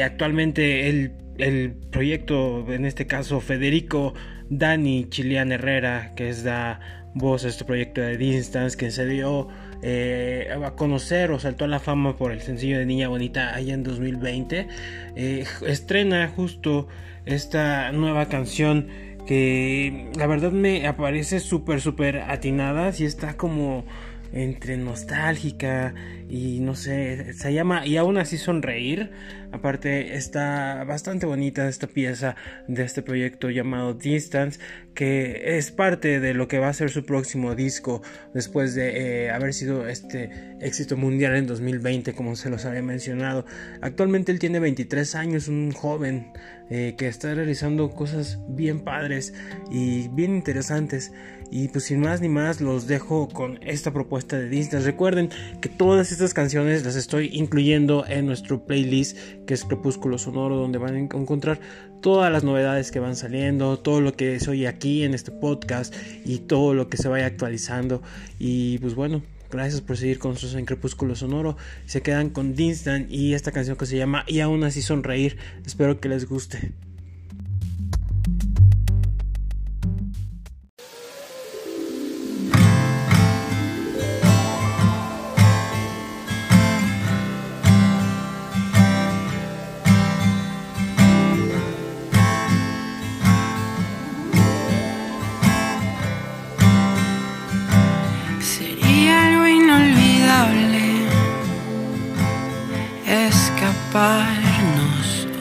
Actualmente 0.04 0.88
el, 0.90 1.12
el 1.38 1.74
proyecto, 1.92 2.66
en 2.72 2.86
este 2.86 3.08
caso 3.08 3.42
Federico 3.42 4.14
Dani 4.50 5.08
Chilian 5.10 5.52
Herrera, 5.52 6.14
que 6.16 6.30
es 6.30 6.44
da 6.44 6.80
voz 7.14 7.46
a 7.46 7.50
este 7.50 7.66
proyecto 7.66 8.02
de 8.02 8.18
Distance, 8.18 8.78
que 8.78 8.92
se 8.92 9.06
dio 9.06 9.48
eh, 9.82 10.50
a 10.64 10.72
conocer 10.72 11.32
o 11.32 11.40
saltó 11.40 11.66
a 11.66 11.68
la 11.68 11.80
fama 11.80 12.18
por 12.18 12.32
el 12.32 12.42
sencillo 12.42 12.78
de 12.78 12.86
Niña 12.86 13.08
Bonita 13.08 13.56
allá 13.56 13.74
en 13.74 13.84
2020. 13.84 14.68
Eh, 15.16 15.46
estrena 15.68 16.28
justo 16.36 16.88
esta 17.26 17.92
nueva 17.92 18.28
canción 18.28 18.88
que 19.26 20.10
la 20.18 20.26
verdad 20.28 20.52
me 20.52 20.88
aparece 20.88 21.40
súper, 21.40 21.82
súper 21.82 22.18
atinada. 22.18 22.92
Si 22.92 23.06
está 23.06 23.38
como 23.38 23.86
entre 24.32 24.78
nostálgica 24.78 25.94
y 26.30 26.60
no 26.60 26.76
sé, 26.76 27.34
se 27.34 27.54
llama 27.54 27.86
Y 27.86 27.98
aún 27.98 28.18
así 28.18 28.38
sonreír. 28.38 29.12
Aparte 29.52 30.16
está 30.16 30.84
bastante 30.84 31.26
bonita 31.26 31.68
esta 31.68 31.88
pieza 31.88 32.36
de 32.68 32.84
este 32.84 33.02
proyecto 33.02 33.50
llamado 33.50 33.96
Distance, 33.96 34.60
que 34.94 35.58
es 35.58 35.72
parte 35.72 36.20
de 36.20 36.36
lo 36.36 36.48
que 36.48 36.60
va 36.60 36.68
a 36.68 36.74
ser 36.74 36.92
su 36.92 37.04
próximo 37.04 37.56
disco 37.56 38.04
después 38.36 38.76
de 38.76 39.26
eh, 39.26 39.32
haber 39.32 39.56
sido 39.56 39.88
este 39.88 40.30
éxito 40.62 40.98
mundial 40.98 41.36
en 41.36 41.48
2020, 41.48 42.14
como 42.14 42.36
se 42.36 42.52
los 42.52 42.66
había 42.66 42.84
mencionado. 42.84 43.46
Actualmente 43.82 44.32
él 44.32 44.38
tiene 44.38 44.60
23 44.60 45.16
años, 45.16 45.48
un 45.48 45.72
joven 45.72 46.32
eh, 46.70 46.94
que 46.96 47.08
está 47.08 47.34
realizando 47.34 47.90
cosas 47.90 48.40
bien 48.48 48.82
padres 48.82 49.34
y 49.72 50.10
bien 50.10 50.36
interesantes. 50.36 51.12
Y 51.52 51.68
pues 51.70 51.86
sin 51.86 52.02
más 52.02 52.22
ni 52.22 52.30
más 52.30 52.62
los 52.62 52.88
dejo 52.88 53.28
con 53.28 53.60
esta 53.64 53.92
propuesta 53.92 54.38
de 54.38 54.50
Distance. 54.50 54.86
Recuerden 54.86 55.30
que 55.62 55.70
todas 55.70 56.12
estas 56.12 56.34
canciones 56.34 56.86
las 56.86 56.96
estoy 56.96 57.30
incluyendo 57.34 58.06
en 58.08 58.26
nuestro 58.26 58.66
playlist 58.66 59.18
que 59.48 59.54
es 59.54 59.66
Crepúsculo 59.66 60.18
Sonoro 60.18 60.58
donde 60.58 60.78
van 60.78 60.96
a 60.96 61.00
encontrar 61.00 61.60
todas 62.02 62.32
las 62.32 62.44
novedades 62.44 62.92
que 62.92 63.00
van 63.00 63.16
saliendo, 63.16 63.80
todo 63.80 64.02
lo 64.02 64.14
que 64.14 64.40
se 64.40 64.50
oye 64.52 64.68
aquí 64.68 65.04
en 65.04 65.14
este 65.14 65.32
podcast 65.32 65.94
y 66.24 66.40
todo 66.40 66.74
lo 66.74 66.88
que 66.88 66.98
se 66.98 67.08
vaya 67.08 67.26
actualizando. 67.26 68.02
Y 68.38 68.78
pues 68.80 68.96
bueno, 68.96 69.22
Gracias 69.52 69.82
por 69.82 69.98
seguir 69.98 70.20
con 70.20 70.32
nosotros 70.32 70.60
en 70.60 70.66
Crepúsculo 70.66 71.16
Sonoro. 71.16 71.58
Se 71.88 72.02
quedan 72.04 72.30
con 72.30 72.54
Dinstan 72.54 73.08
y 73.10 73.34
esta 73.34 73.52
canción 73.52 73.78
que 73.78 73.88
se 73.88 73.98
llama 73.98 74.24
Y 74.28 74.42
aún 74.42 74.64
así 74.64 74.84
sonreír. 74.84 75.38
Espero 75.66 76.00
que 76.00 76.08
les 76.08 76.28
guste. 76.28 76.72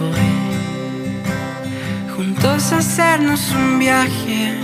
Hoy, 0.00 0.30
juntos 2.16 2.72
hacernos 2.72 3.50
un 3.50 3.78
viaje 3.78 4.58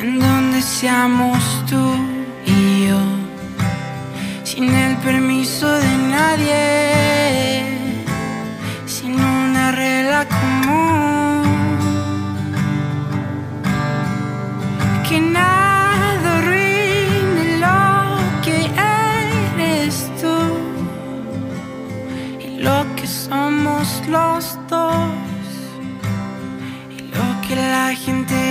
en 0.00 0.18
donde 0.18 0.62
seamos 0.62 1.38
tú 1.68 1.94
y 2.46 2.86
yo, 2.88 3.00
sin 4.44 4.74
el 4.74 4.96
permiso 4.98 5.68
de 5.68 5.96
nadie, 6.08 7.66
sin 8.86 9.14
una 9.20 9.72
regla 9.72 10.26
común. 10.26 11.03
Somos 23.34 23.88
los 24.08 24.58
dos. 24.68 25.48
Y 26.96 26.98
lo 27.16 27.28
que 27.42 27.56
la 27.56 27.88
gente 28.04 28.43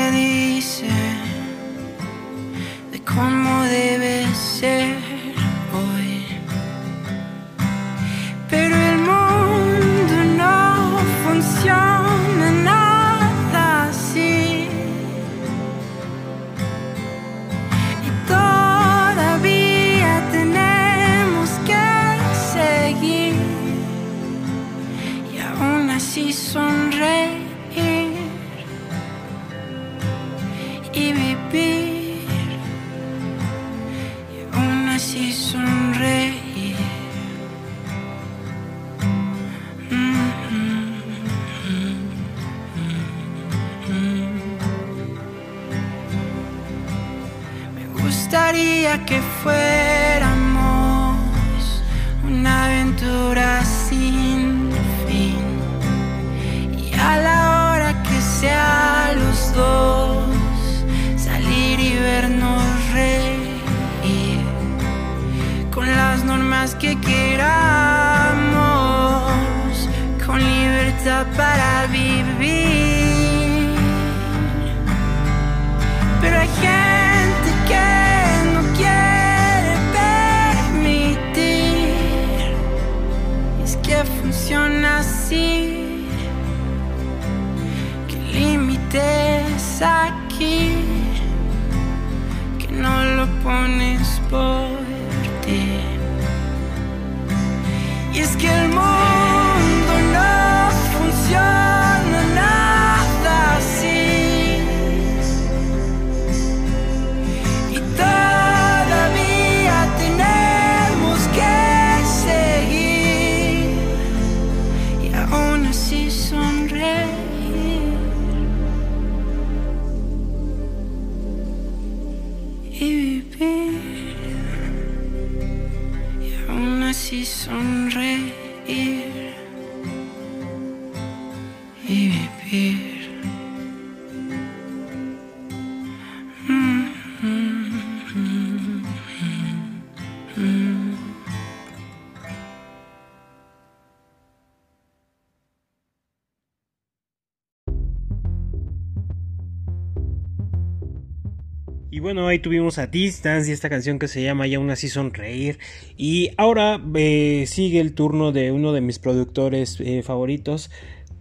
bueno, 152.04 152.28
ahí 152.28 152.38
tuvimos 152.38 152.80
a 152.80 152.88
Distance 152.88 153.50
y 153.50 153.54
esta 153.54 153.70
canción 153.70 153.98
que 153.98 154.10
se 154.10 154.22
llama 154.22 154.46
Ya 154.46 154.58
aún 154.58 154.70
así 154.70 154.90
sonreír. 154.90 155.58
Y 155.96 156.32
ahora 156.36 156.82
eh, 156.96 157.46
sigue 157.48 157.80
el 157.80 157.94
turno 157.94 158.34
de 158.34 158.52
uno 158.52 158.74
de 158.74 158.82
mis 158.82 159.00
productores 159.00 159.80
eh, 159.80 160.04
favoritos, 160.04 160.70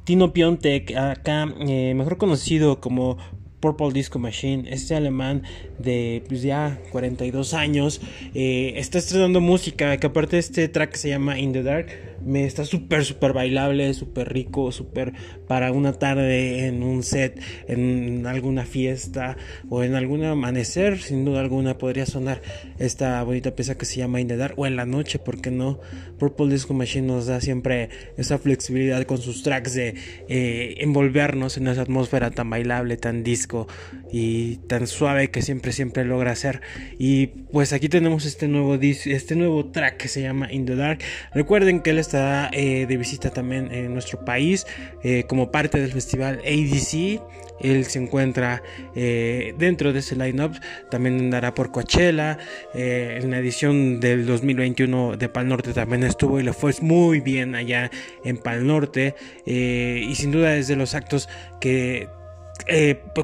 Tino 0.03 0.33
Piontek, 0.33 0.97
acá 0.97 1.55
eh, 1.61 1.95
mejor 1.95 2.19
conocido 2.19 2.81
como 2.81 3.17
Purple 3.61 3.93
Disco 3.93 4.19
Machine, 4.19 4.65
este 4.75 4.97
alemán 4.97 5.45
de 5.79 6.25
pues, 6.27 6.43
ya 6.43 6.81
42 6.91 7.55
años, 7.55 8.01
está 8.35 8.99
estrenando 8.99 9.41
música 9.41 9.97
que 9.99 10.09
aparte 10.09 10.39
este 10.39 10.67
track 10.67 10.97
se 10.97 11.11
llama 11.11 11.39
In 11.39 11.53
the 11.53 11.63
Dark, 11.63 12.12
me 12.25 12.45
está 12.45 12.65
súper, 12.65 13.05
súper 13.05 13.33
bailable, 13.33 13.93
súper 13.95 14.33
rico, 14.33 14.73
súper 14.73 15.13
para 15.47 15.73
una 15.73 15.93
tarde 15.93 16.67
en 16.67 16.83
un 16.83 17.03
set, 17.03 17.41
en 17.69 18.27
alguna 18.27 18.65
fiesta 18.65 19.37
o 19.69 19.83
en 19.83 19.95
algún 19.95 20.25
amanecer, 20.25 20.99
sin 20.99 21.25
duda 21.25 21.41
alguna 21.41 21.79
podría 21.79 22.07
sonar 22.07 22.43
esta 22.79 23.23
bonita 23.23 23.55
pieza 23.55 23.77
que 23.77 23.85
se 23.85 23.97
llama 23.97 24.21
In 24.21 24.29
the 24.29 24.37
Dark 24.37 24.55
o 24.59 24.67
en 24.67 24.77
la 24.77 24.87
noche, 24.87 25.19
porque 25.19 25.51
no? 25.51 25.81
Purple 26.19 26.53
Disco 26.53 26.75
Machine 26.75 27.07
nos 27.07 27.27
da 27.27 27.41
siempre 27.41 27.91
esa 28.17 28.39
flexibilidad 28.39 29.03
con 29.05 29.19
sus 29.19 29.43
tracks 29.43 29.75
de 29.75 29.95
eh, 30.29 30.75
envolvernos 30.79 31.57
en 31.57 31.69
esa 31.69 31.83
atmósfera 31.83 32.31
tan 32.31 32.51
bailable, 32.51 32.97
tan 32.97 33.23
disco 33.23 33.67
y 34.11 34.57
tan 34.69 34.87
suave 34.87 35.31
que 35.31 35.43
siempre, 35.43 35.73
siempre 35.73 36.05
logra 36.05 36.33
hacer. 36.33 36.61
Y 36.99 37.27
pues 37.27 37.73
aquí 37.73 37.89
tenemos 37.89 38.25
este 38.25 38.49
nuevo, 38.49 38.75
este 38.75 39.37
nuevo 39.37 39.67
track 39.67 39.97
que 39.97 40.09
se 40.09 40.23
llama 40.23 40.53
In 40.53 40.67
the 40.67 40.77
Dark. 40.77 41.01
Recuerden 41.35 41.81
que 41.81 41.91
él 41.91 41.99
eh, 42.15 42.87
de 42.87 42.97
visita 42.97 43.31
también 43.31 43.73
en 43.73 43.93
nuestro 43.93 44.25
país 44.25 44.67
eh, 45.03 45.25
como 45.27 45.51
parte 45.51 45.81
del 45.81 45.93
festival 45.93 46.41
ADC. 46.45 47.21
Él 47.61 47.85
se 47.85 48.01
encuentra 48.01 48.63
eh, 48.95 49.55
dentro 49.57 49.93
de 49.93 50.01
ese 50.01 50.17
lineup. 50.17 50.55
También 50.91 51.19
andará 51.19 51.55
por 51.55 51.71
Coachella. 51.71 52.39
en 52.75 53.31
la 53.31 53.39
edición 53.39 54.01
del 54.01 54.27
2021 54.27 55.17
de 55.17 55.29
Pal 55.29 55.49
Norte 55.49 55.73
también 55.73 56.03
estuvo 56.03 56.41
y 56.41 56.43
le 56.43 56.53
fue 56.53 56.73
muy 56.81 57.21
bien 57.21 57.55
allá 57.55 57.91
en 58.25 58.39
Pal 58.39 58.67
Norte. 58.67 59.15
y 59.47 60.15
sin 60.15 60.33
duda 60.33 60.57
es 60.57 60.69
de 60.69 60.77
los 60.77 60.95
actos 60.95 61.29
que 61.61 62.09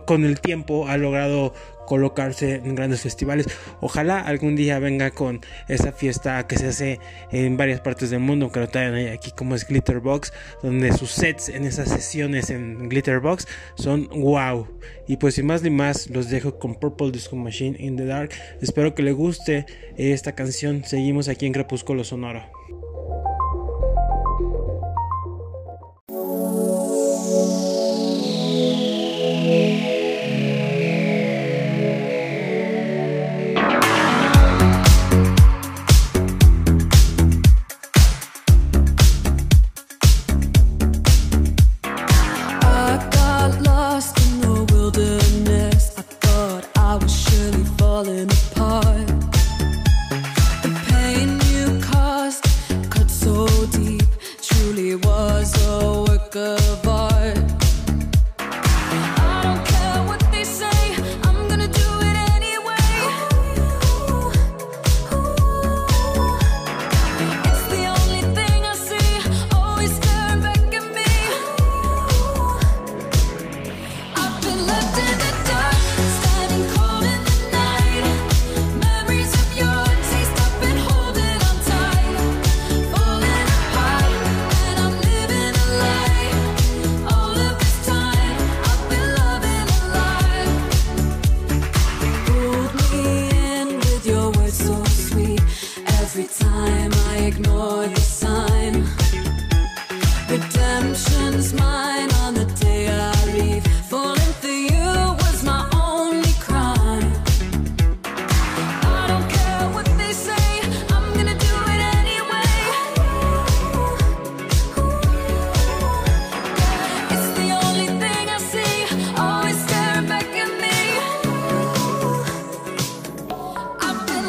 con 0.06 0.24
el 0.24 0.40
tiempo 0.40 0.88
ha 0.88 0.96
logrado 0.96 1.52
colocarse 1.88 2.56
en 2.56 2.74
grandes 2.74 3.00
festivales. 3.00 3.46
Ojalá 3.80 4.20
algún 4.20 4.56
día 4.56 4.78
venga 4.78 5.10
con 5.10 5.40
esa 5.68 5.90
fiesta 5.90 6.46
que 6.46 6.58
se 6.58 6.66
hace 6.66 7.00
en 7.32 7.56
varias 7.56 7.80
partes 7.80 8.10
del 8.10 8.20
mundo, 8.20 8.52
que 8.52 8.60
lo 8.60 8.68
traen 8.68 9.08
aquí 9.08 9.30
como 9.30 9.54
es 9.54 9.66
Glitterbox, 9.66 10.34
donde 10.62 10.92
sus 10.92 11.10
sets 11.10 11.48
en 11.48 11.64
esas 11.64 11.88
sesiones 11.88 12.50
en 12.50 12.90
Glitterbox 12.90 13.48
son 13.76 14.06
wow. 14.10 14.68
Y 15.06 15.16
pues 15.16 15.36
sin 15.36 15.46
más 15.46 15.62
ni 15.62 15.70
más, 15.70 16.10
los 16.10 16.28
dejo 16.28 16.58
con 16.58 16.74
Purple 16.74 17.10
Disco 17.10 17.36
Machine 17.36 17.76
in 17.78 17.96
the 17.96 18.04
Dark. 18.04 18.32
Espero 18.60 18.94
que 18.94 19.02
le 19.02 19.12
guste 19.12 19.64
esta 19.96 20.32
canción. 20.32 20.84
Seguimos 20.84 21.28
aquí 21.28 21.46
en 21.46 21.54
Crepúsculo 21.54 22.04
Sonoro. 22.04 22.42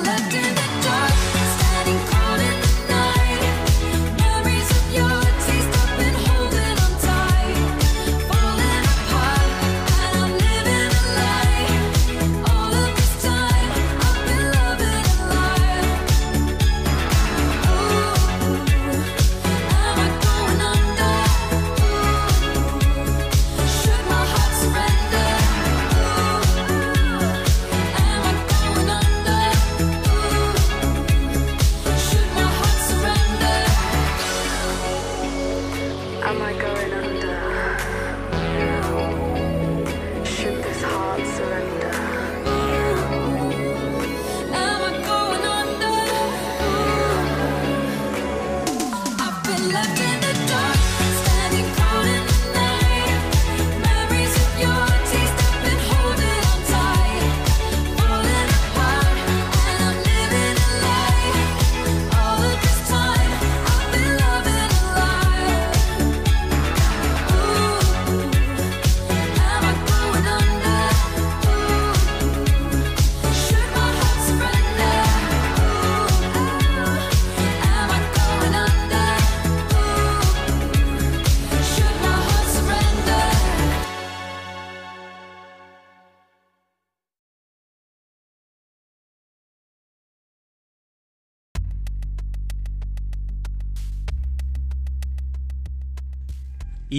stuck 0.09 0.33
in 0.33 0.58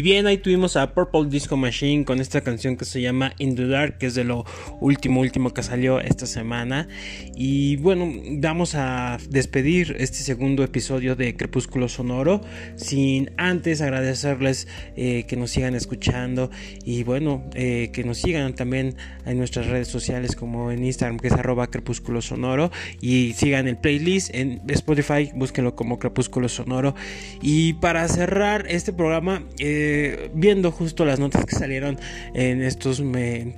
Bien, 0.03 0.27
ahí 0.27 0.39
tuvimos 0.39 0.77
a 0.77 0.95
Purple 0.95 1.27
Disco 1.29 1.57
Machine 1.57 2.05
con 2.05 2.21
esta 2.21 2.41
canción 2.41 2.77
que 2.77 2.85
se 2.85 3.03
llama 3.03 3.35
In 3.39 3.55
the 3.55 3.67
Dark, 3.67 3.99
que 3.99 4.07
es 4.07 4.15
de 4.15 4.25
lo 4.25 4.47
último, 4.81 5.21
último 5.21 5.53
que 5.53 5.63
salió 5.63 6.01
esta 6.01 6.27
semana. 6.27 6.89
Y 7.37 7.77
bueno, 7.77 8.11
vamos 8.39 8.75
a 8.75 9.19
despedir 9.29 9.97
este 9.99 10.19
segundo 10.19 10.65
episodio 10.65 11.17
de 11.17 11.37
Crepúsculo 11.37 11.89
Sonoro, 11.89 12.41
sin 12.77 13.31
antes 13.37 13.83
agradecerles 13.83 14.69
eh, 14.97 15.25
que 15.29 15.37
nos 15.37 15.51
sigan 15.51 15.75
escuchando 15.75 16.51
y 16.85 17.03
bueno, 17.03 17.45
eh, 17.55 17.91
que 17.93 18.03
nos 18.03 18.19
sigan 18.19 18.55
también 18.55 18.97
en 19.27 19.39
nuestras 19.39 19.67
redes 19.67 19.89
sociales 19.89 20.35
como 20.35 20.71
en 20.73 20.83
Instagram, 20.85 21.19
que 21.19 21.29
es 21.29 21.35
arroba 21.35 21.67
Crepúsculo 21.67 22.23
Sonoro, 22.23 22.71
y 23.03 23.35
sigan 23.35 23.69
el 23.69 23.77
playlist 23.77 24.35
en 24.35 24.63
Spotify, 24.69 25.31
búsquenlo 25.35 25.75
como 25.75 25.99
Crepúsculo 25.99 26.49
Sonoro. 26.49 26.95
Y 27.43 27.75
para 27.75 28.09
cerrar 28.09 28.67
este 28.69 28.93
programa, 28.93 29.45
eh, 29.59 29.90
viendo 30.35 30.73
justo 30.73 31.05
las 31.05 31.19
notas 31.19 31.45
que 31.45 31.57
salieron 31.57 31.99
en 32.35 32.63
estos 32.63 33.03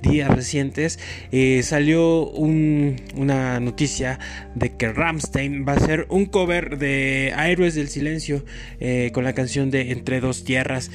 días 0.01 0.29
recientes, 0.29 0.99
eh, 1.31 1.61
salió 1.63 2.29
una 2.29 3.59
noticia 3.59 4.19
de 4.55 4.75
que 4.75 4.91
Ramstein 4.91 5.65
va 5.67 5.73
a 5.73 5.77
hacer 5.77 6.05
un 6.09 6.25
cover 6.25 6.77
de 6.77 7.29
Héroes 7.29 7.75
del 7.75 7.89
Silencio 7.89 8.45
eh, 8.79 9.11
con 9.13 9.23
la 9.23 9.33
canción 9.33 9.71
de 9.71 9.91
Entre 9.91 10.19
dos 10.19 10.43
tierras 10.43 10.91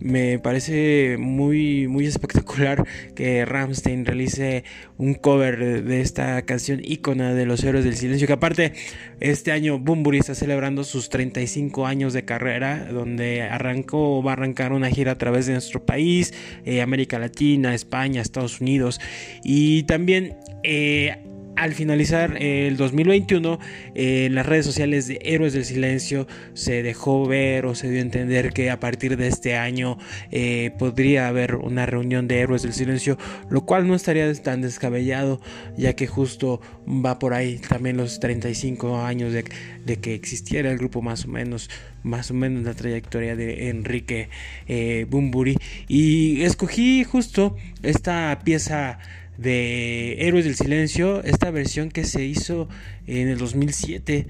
me 0.00 0.38
parece 0.38 1.16
muy, 1.18 1.86
muy 1.86 2.06
espectacular 2.06 2.84
que 3.14 3.44
Ramstein 3.44 4.04
realice 4.04 4.64
un 4.96 5.14
cover 5.14 5.84
de 5.84 6.00
esta 6.00 6.42
canción 6.42 6.80
ícona 6.82 7.34
de 7.34 7.46
los 7.46 7.62
héroes 7.62 7.84
del 7.84 7.96
silencio. 7.96 8.26
Que 8.26 8.32
aparte, 8.32 8.72
este 9.20 9.52
año 9.52 9.78
Bumburi 9.78 10.18
está 10.18 10.34
celebrando 10.34 10.84
sus 10.84 11.10
35 11.10 11.86
años 11.86 12.12
de 12.12 12.24
carrera, 12.24 12.88
donde 12.90 13.42
arrancó, 13.42 14.22
va 14.22 14.32
a 14.32 14.34
arrancar 14.34 14.72
una 14.72 14.88
gira 14.90 15.12
a 15.12 15.18
través 15.18 15.46
de 15.46 15.52
nuestro 15.52 15.84
país, 15.84 16.32
eh, 16.64 16.80
América 16.80 17.18
Latina, 17.18 17.74
España, 17.74 18.22
Estados 18.22 18.60
Unidos. 18.60 19.00
Y 19.44 19.82
también 19.84 20.36
eh, 20.62 21.18
al 21.60 21.74
finalizar 21.74 22.42
el 22.42 22.78
2021, 22.78 23.58
en 23.94 24.34
las 24.34 24.46
redes 24.46 24.64
sociales 24.64 25.06
de 25.08 25.20
Héroes 25.22 25.52
del 25.52 25.66
Silencio 25.66 26.26
se 26.54 26.82
dejó 26.82 27.26
ver 27.26 27.66
o 27.66 27.74
se 27.74 27.90
dio 27.90 27.98
a 27.98 28.02
entender 28.02 28.54
que 28.54 28.70
a 28.70 28.80
partir 28.80 29.18
de 29.18 29.28
este 29.28 29.58
año 29.58 29.98
eh, 30.30 30.72
podría 30.78 31.28
haber 31.28 31.56
una 31.56 31.84
reunión 31.84 32.28
de 32.28 32.40
Héroes 32.40 32.62
del 32.62 32.72
Silencio, 32.72 33.18
lo 33.50 33.66
cual 33.66 33.86
no 33.86 33.94
estaría 33.94 34.32
tan 34.42 34.62
descabellado, 34.62 35.42
ya 35.76 35.94
que 35.94 36.06
justo 36.06 36.62
va 36.88 37.18
por 37.18 37.34
ahí 37.34 37.58
también 37.58 37.98
los 37.98 38.20
35 38.20 39.02
años 39.02 39.34
de, 39.34 39.44
que 39.44 40.14
existiera 40.14 40.70
el 40.70 40.78
grupo 40.78 41.02
más 41.02 41.26
o 41.26 41.28
menos 41.28 41.68
más 42.02 42.30
o 42.30 42.34
menos 42.34 42.62
la 42.64 42.72
trayectoria 42.72 43.36
de 43.36 43.68
Enrique 43.68 44.30
eh, 44.66 45.04
Bumburi. 45.10 45.58
Y 45.86 46.40
escogí 46.40 47.04
justo 47.04 47.56
esta 47.82 48.38
pieza 48.42 48.98
de 49.40 50.16
Héroes 50.26 50.44
del 50.44 50.54
Silencio, 50.54 51.24
esta 51.24 51.50
versión 51.50 51.90
que 51.90 52.04
se 52.04 52.24
hizo 52.24 52.68
en 53.06 53.28
el 53.28 53.38
2007. 53.38 54.26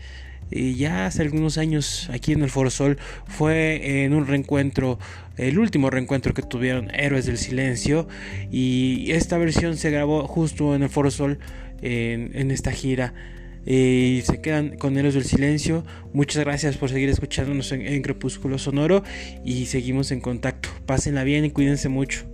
Y 0.52 0.74
ya 0.74 1.06
hace 1.06 1.22
algunos 1.22 1.58
años 1.58 2.08
aquí 2.12 2.32
en 2.32 2.42
el 2.42 2.50
Foro 2.50 2.70
Sol 2.70 2.98
fue 3.26 4.04
en 4.04 4.14
un 4.14 4.26
reencuentro, 4.26 4.98
el 5.36 5.58
último 5.58 5.90
reencuentro 5.90 6.34
que 6.34 6.42
tuvieron 6.42 6.92
Héroes 6.92 7.26
del 7.26 7.38
Silencio 7.38 8.08
y 8.50 9.12
esta 9.12 9.38
versión 9.38 9.76
se 9.76 9.90
grabó 9.90 10.26
justo 10.26 10.74
en 10.74 10.82
el 10.82 10.88
Foro 10.88 11.10
Sol 11.10 11.38
en, 11.82 12.50
esta 12.50 12.72
gira 12.72 13.14
y 13.64 14.22
se 14.24 14.40
quedan 14.40 14.76
con 14.76 14.98
Héroes 14.98 15.14
del 15.14 15.24
Silencio. 15.24 15.84
Muchas 16.12 16.42
gracias 16.44 16.76
por 16.76 16.90
seguir 16.90 17.08
escuchándonos 17.10 17.70
en, 17.70 17.82
en 17.82 18.02
Crepúsculo 18.02 18.58
Sonoro 18.58 19.04
y 19.44 19.66
seguimos 19.66 20.10
en 20.10 20.20
contacto. 20.20 20.68
Pásenla 20.84 21.22
bien 21.22 21.44
y 21.44 21.50
cuídense 21.50 21.88
mucho. 21.88 22.26